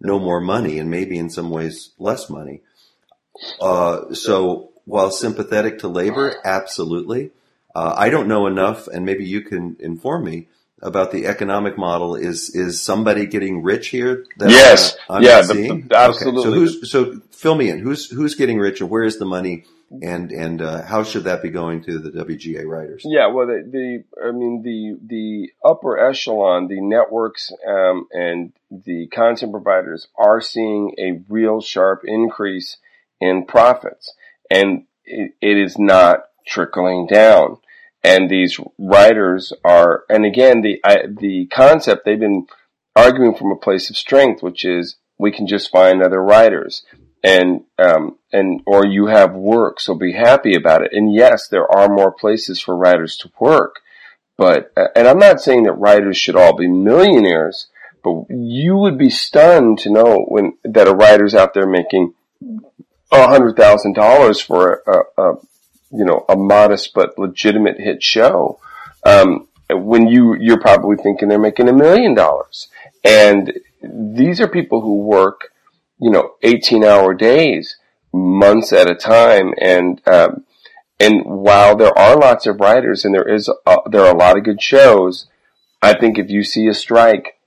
no 0.00 0.18
more 0.18 0.40
money, 0.40 0.78
and 0.78 0.90
maybe 0.90 1.18
in 1.18 1.30
some 1.30 1.50
ways 1.50 1.92
less 1.98 2.28
money. 2.28 2.60
Uh, 3.60 4.14
so 4.14 4.72
while 4.84 5.10
sympathetic 5.10 5.78
to 5.78 5.88
labor, 5.88 6.36
absolutely, 6.44 7.30
uh, 7.74 7.94
I 7.96 8.10
don't 8.10 8.28
know 8.28 8.46
enough, 8.46 8.86
and 8.86 9.04
maybe 9.04 9.24
you 9.24 9.40
can 9.40 9.76
inform 9.80 10.24
me 10.24 10.48
about 10.84 11.10
the 11.10 11.26
economic 11.26 11.76
model 11.78 12.14
is 12.14 12.50
is 12.54 12.80
somebody 12.80 13.26
getting 13.26 13.62
rich 13.62 13.88
here? 13.88 14.26
yes, 14.38 14.96
I'm 15.08 15.22
yeah, 15.22 15.40
the, 15.40 15.54
the, 15.88 15.96
absolutely. 15.96 16.40
Okay. 16.40 16.48
So 16.48 16.52
who's 16.52 16.90
so 16.90 17.20
fill 17.30 17.54
me 17.54 17.70
in. 17.70 17.78
Who's 17.78 18.10
who's 18.10 18.34
getting 18.34 18.58
rich, 18.58 18.80
and 18.80 18.90
where 18.90 19.02
is 19.02 19.18
the 19.18 19.24
money, 19.24 19.64
and 20.02 20.30
and 20.30 20.60
uh, 20.60 20.82
how 20.82 21.02
should 21.02 21.24
that 21.24 21.42
be 21.42 21.48
going 21.48 21.82
to 21.84 21.98
the 21.98 22.10
WGA 22.10 22.66
writers? 22.66 23.02
Yeah, 23.04 23.28
well, 23.28 23.46
the, 23.46 23.64
the 23.68 24.22
I 24.22 24.30
mean 24.30 24.62
the 24.62 24.98
the 25.06 25.52
upper 25.68 25.98
echelon, 25.98 26.68
the 26.68 26.80
networks 26.80 27.50
um, 27.66 28.06
and 28.12 28.52
the 28.70 29.06
content 29.08 29.52
providers 29.52 30.08
are 30.16 30.42
seeing 30.42 30.94
a 30.98 31.22
real 31.28 31.62
sharp 31.62 32.02
increase 32.04 32.76
in 33.20 33.46
profits, 33.46 34.12
and 34.50 34.84
it, 35.06 35.32
it 35.40 35.56
is 35.56 35.78
not 35.78 36.24
trickling 36.46 37.06
down 37.06 37.56
and 38.04 38.28
these 38.28 38.60
writers 38.78 39.52
are, 39.64 40.04
and 40.10 40.26
again, 40.26 40.60
the 40.60 40.78
I, 40.84 41.06
the 41.08 41.46
concept 41.46 42.04
they've 42.04 42.20
been 42.20 42.46
arguing 42.94 43.34
from 43.34 43.50
a 43.50 43.56
place 43.56 43.88
of 43.88 43.96
strength, 43.96 44.42
which 44.42 44.64
is 44.64 44.96
we 45.18 45.32
can 45.32 45.46
just 45.46 45.72
find 45.72 46.02
other 46.02 46.22
writers, 46.22 46.84
and 47.24 47.62
um, 47.78 48.18
and 48.30 48.60
or 48.66 48.86
you 48.86 49.06
have 49.06 49.34
work, 49.34 49.80
so 49.80 49.94
be 49.94 50.12
happy 50.12 50.54
about 50.54 50.82
it. 50.82 50.92
And 50.92 51.14
yes, 51.14 51.48
there 51.48 51.66
are 51.66 51.88
more 51.88 52.12
places 52.12 52.60
for 52.60 52.76
writers 52.76 53.16
to 53.18 53.32
work, 53.40 53.80
but 54.36 54.70
uh, 54.76 54.88
and 54.94 55.08
I'm 55.08 55.18
not 55.18 55.40
saying 55.40 55.62
that 55.62 55.72
writers 55.72 56.18
should 56.18 56.36
all 56.36 56.54
be 56.54 56.68
millionaires, 56.68 57.68
but 58.02 58.26
you 58.28 58.76
would 58.76 58.98
be 58.98 59.10
stunned 59.10 59.78
to 59.78 59.90
know 59.90 60.26
when 60.28 60.58
that 60.62 60.88
a 60.88 60.94
writer's 60.94 61.34
out 61.34 61.54
there 61.54 61.66
making 61.66 62.12
a 63.10 63.26
hundred 63.28 63.56
thousand 63.56 63.94
dollars 63.94 64.40
for 64.40 64.82
a, 64.86 65.22
a, 65.22 65.34
you 65.94 66.04
know, 66.04 66.24
a 66.28 66.36
modest 66.36 66.92
but 66.92 67.18
legitimate 67.18 67.78
hit 67.78 68.02
show, 68.02 68.58
um, 69.04 69.46
when 69.70 70.08
you, 70.08 70.34
you're 70.34 70.60
probably 70.60 70.96
thinking 70.96 71.28
they're 71.28 71.38
making 71.38 71.68
a 71.68 71.72
million 71.72 72.14
dollars. 72.14 72.68
And 73.04 73.52
these 73.82 74.40
are 74.40 74.48
people 74.48 74.80
who 74.80 75.02
work, 75.02 75.52
you 76.00 76.10
know, 76.10 76.34
18 76.42 76.84
hour 76.84 77.14
days, 77.14 77.76
months 78.12 78.72
at 78.72 78.90
a 78.90 78.94
time. 78.94 79.54
And, 79.60 80.00
um, 80.06 80.44
and 80.98 81.22
while 81.24 81.76
there 81.76 81.96
are 81.96 82.16
lots 82.16 82.46
of 82.46 82.60
writers 82.60 83.04
and 83.04 83.14
there 83.14 83.28
is, 83.28 83.48
a, 83.48 83.76
there 83.88 84.02
are 84.02 84.14
a 84.14 84.18
lot 84.18 84.36
of 84.36 84.44
good 84.44 84.60
shows, 84.60 85.26
I 85.80 85.94
think 85.96 86.18
if 86.18 86.28
you 86.28 86.42
see 86.42 86.66
a 86.66 86.74
strike, 86.74 87.38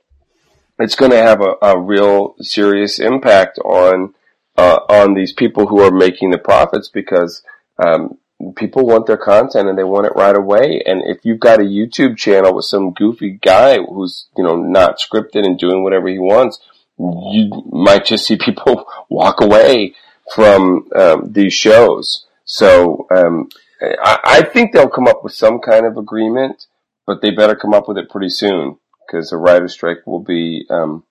it's 0.80 0.96
going 0.96 1.12
to 1.12 1.18
have 1.18 1.42
a, 1.42 1.56
a 1.62 1.80
real 1.80 2.36
serious 2.40 3.00
impact 3.00 3.60
on, 3.60 4.14
uh, 4.56 4.80
on 4.90 5.16
these 5.16 5.34
people 5.34 5.68
who 5.68 5.82
are 5.82 5.92
making 5.92 6.32
the 6.32 6.38
profits 6.38 6.88
because, 6.88 7.42
um, 7.84 8.18
people 8.56 8.86
want 8.86 9.08
their 9.08 9.18
content 9.18 9.68
and 9.68 9.78
they 9.78 9.84
want 9.84 10.06
it 10.06 10.14
right 10.16 10.36
away. 10.36 10.82
And 10.86 11.02
if 11.06 11.24
you've 11.24 11.40
got 11.40 11.60
a 11.60 11.64
YouTube 11.64 12.18
channel 12.18 12.56
with 12.56 12.66
some 12.66 12.94
goofy 12.94 13.40
guy 13.42 13.78
who's, 13.78 14.28
you 14.38 14.44
know, 14.44 14.56
not 14.56 15.00
scripted 15.00 15.46
and 15.46 15.58
doing 15.58 15.84
whatever 15.84 16.08
he 16.08 16.20
wants, 16.20 16.60
you 16.98 17.64
might 17.72 18.06
just 18.06 18.26
see 18.26 18.38
people 18.44 18.86
walk 19.10 19.42
away 19.42 19.96
from 20.34 20.88
um, 20.96 21.32
these 21.32 21.54
shows. 21.54 22.26
So 22.46 23.08
um, 23.12 23.50
I, 23.82 24.20
I, 24.24 24.42
think 24.44 24.72
they'll 24.72 24.90
come 24.90 25.08
up 25.08 25.24
with 25.24 25.34
some 25.34 25.60
kind 25.60 25.86
of 25.86 25.98
agreement, 25.98 26.68
but 27.06 27.22
they 27.22 27.32
better 27.32 27.56
come 27.56 27.74
up 27.74 27.88
with 27.88 27.98
it 27.98 28.10
pretty 28.10 28.30
soon 28.30 28.78
because 29.06 29.30
the 29.30 29.38
writer's 29.38 29.74
strike 29.74 30.06
will 30.06 30.22
be 30.22 30.66
um, 30.70 31.04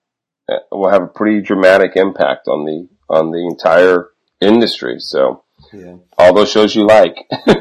uh, 0.48 0.56
will 0.70 0.90
have 0.90 1.02
a 1.02 1.08
pretty 1.08 1.40
dramatic 1.40 1.96
impact 1.96 2.48
on 2.48 2.64
the 2.64 2.88
on 3.08 3.30
the 3.30 3.46
entire 3.46 4.08
industry. 4.40 4.96
So 4.98 5.44
yeah. 5.72 5.96
All 6.26 6.34
those 6.34 6.50
shows 6.50 6.74
you 6.74 6.84
like. 6.84 7.24
yeah, 7.46 7.52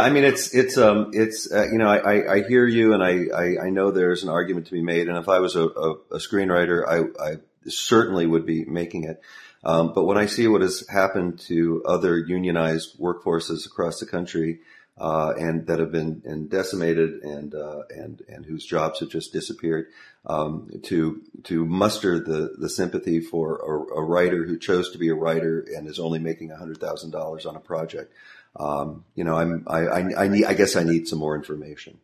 I 0.00 0.08
mean, 0.10 0.24
it's 0.24 0.54
it's 0.54 0.78
um 0.78 1.10
it's 1.12 1.52
uh, 1.52 1.66
you 1.70 1.76
know 1.76 1.86
I, 1.86 2.36
I 2.36 2.48
hear 2.48 2.66
you 2.66 2.94
and 2.94 3.02
I, 3.02 3.26
I, 3.36 3.66
I 3.66 3.70
know 3.70 3.90
there's 3.90 4.22
an 4.22 4.30
argument 4.30 4.68
to 4.68 4.72
be 4.72 4.82
made 4.82 5.08
and 5.08 5.18
if 5.18 5.28
I 5.28 5.40
was 5.40 5.54
a, 5.54 5.64
a, 5.64 5.90
a 6.12 6.16
screenwriter 6.16 6.82
I 6.88 7.00
I 7.22 7.36
certainly 7.66 8.26
would 8.26 8.46
be 8.46 8.64
making 8.64 9.04
it. 9.04 9.20
Um, 9.64 9.92
but 9.94 10.04
when 10.04 10.16
I 10.16 10.26
see 10.26 10.48
what 10.48 10.62
has 10.62 10.88
happened 10.88 11.40
to 11.40 11.82
other 11.84 12.16
unionized 12.16 12.98
workforces 12.98 13.66
across 13.66 14.00
the 14.00 14.06
country, 14.06 14.60
uh, 14.98 15.32
and 15.38 15.66
that 15.66 15.78
have 15.78 15.90
been 15.90 16.22
and 16.24 16.50
decimated 16.50 17.22
and 17.22 17.54
uh, 17.54 17.82
and 17.90 18.22
and 18.28 18.44
whose 18.44 18.64
jobs 18.64 19.00
have 19.00 19.08
just 19.08 19.32
disappeared. 19.32 19.86
Um, 20.24 20.70
to 20.84 21.20
to 21.44 21.64
muster 21.66 22.20
the 22.20 22.54
the 22.58 22.68
sympathy 22.68 23.20
for 23.20 23.56
a, 23.56 23.98
a, 23.98 24.04
writer 24.04 24.44
who 24.44 24.56
chose 24.56 24.92
to 24.92 24.98
be 24.98 25.08
a 25.08 25.14
writer 25.14 25.66
and 25.74 25.88
is 25.88 25.98
only 25.98 26.20
making 26.20 26.50
hundred 26.50 26.78
thousand 26.78 27.10
dollars 27.10 27.44
on 27.44 27.56
a 27.56 27.60
project. 27.60 28.12
Um, 28.54 29.04
you 29.16 29.24
know, 29.24 29.36
I'm 29.36 29.64
I, 29.66 29.80
I, 29.80 30.24
I 30.24 30.28
need 30.28 30.44
I 30.44 30.54
guess 30.54 30.76
I 30.76 30.84
need 30.84 31.08
some 31.08 31.18
more 31.18 31.34
information. 31.34 31.98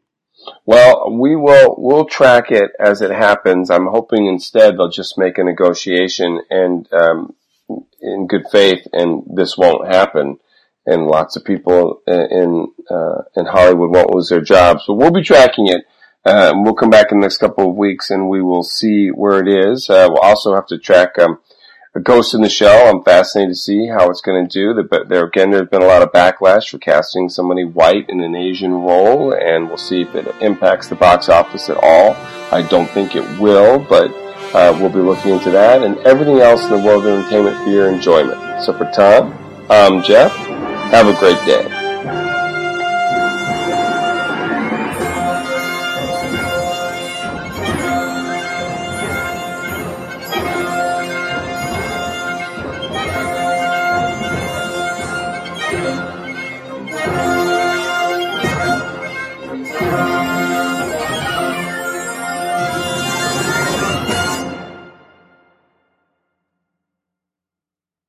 Well, 0.66 1.16
we 1.16 1.36
will 1.36 1.76
we'll 1.78 2.06
track 2.06 2.50
it 2.50 2.72
as 2.80 3.02
it 3.02 3.12
happens. 3.12 3.70
I'm 3.70 3.86
hoping 3.86 4.26
instead 4.26 4.76
they'll 4.76 4.90
just 4.90 5.18
make 5.18 5.38
a 5.38 5.44
negotiation 5.44 6.40
and 6.50 6.92
um, 6.92 7.34
in 8.00 8.26
good 8.26 8.46
faith, 8.50 8.86
and 8.92 9.22
this 9.32 9.56
won't 9.56 9.86
happen 9.86 10.40
and 10.88 11.06
lots 11.06 11.36
of 11.36 11.44
people 11.44 12.02
in 12.06 12.72
uh, 12.90 13.22
in 13.36 13.46
Hollywood 13.46 13.90
won't 13.90 14.14
lose 14.14 14.30
their 14.30 14.40
jobs. 14.40 14.84
But 14.86 14.94
we'll 14.94 15.10
be 15.10 15.22
tracking 15.22 15.68
it. 15.68 15.84
Uh, 16.24 16.52
we'll 16.56 16.74
come 16.74 16.90
back 16.90 17.12
in 17.12 17.20
the 17.20 17.24
next 17.24 17.38
couple 17.38 17.70
of 17.70 17.76
weeks 17.76 18.10
and 18.10 18.28
we 18.28 18.42
will 18.42 18.64
see 18.64 19.08
where 19.08 19.38
it 19.38 19.48
is. 19.48 19.88
Uh, 19.88 20.08
we'll 20.10 20.18
also 20.18 20.54
have 20.54 20.66
to 20.66 20.78
track 20.78 21.18
um, 21.18 21.38
a 21.94 22.00
Ghost 22.00 22.34
in 22.34 22.42
the 22.42 22.48
Shell. 22.48 22.88
I'm 22.88 23.02
fascinated 23.02 23.54
to 23.54 23.60
see 23.60 23.86
how 23.86 24.10
it's 24.10 24.20
going 24.20 24.46
to 24.46 24.50
do. 24.50 24.82
But 24.82 25.08
there 25.08 25.24
again, 25.24 25.50
there's 25.50 25.68
been 25.68 25.82
a 25.82 25.86
lot 25.86 26.02
of 26.02 26.12
backlash 26.12 26.70
for 26.70 26.78
casting 26.78 27.28
somebody 27.28 27.64
white 27.64 28.08
in 28.08 28.20
an 28.20 28.34
Asian 28.34 28.72
role, 28.72 29.32
and 29.32 29.68
we'll 29.68 29.76
see 29.76 30.02
if 30.02 30.14
it 30.14 30.26
impacts 30.40 30.88
the 30.88 30.96
box 30.96 31.28
office 31.28 31.70
at 31.70 31.78
all. 31.82 32.14
I 32.50 32.66
don't 32.68 32.90
think 32.90 33.14
it 33.14 33.38
will, 33.38 33.78
but 33.78 34.10
uh, 34.54 34.76
we'll 34.78 34.88
be 34.88 35.00
looking 35.00 35.32
into 35.32 35.50
that 35.50 35.82
and 35.82 35.98
everything 35.98 36.40
else 36.40 36.62
in 36.64 36.70
the 36.70 36.82
world 36.82 37.06
of 37.06 37.18
entertainment 37.18 37.56
for 37.62 37.70
your 37.70 37.88
enjoyment. 37.88 38.62
So 38.64 38.76
for 38.76 38.90
Tom, 38.92 39.36
I'm 39.70 40.02
Jeff. 40.02 40.34
Have 40.90 41.06
a 41.06 41.12
great 41.18 41.36
day. 41.44 41.77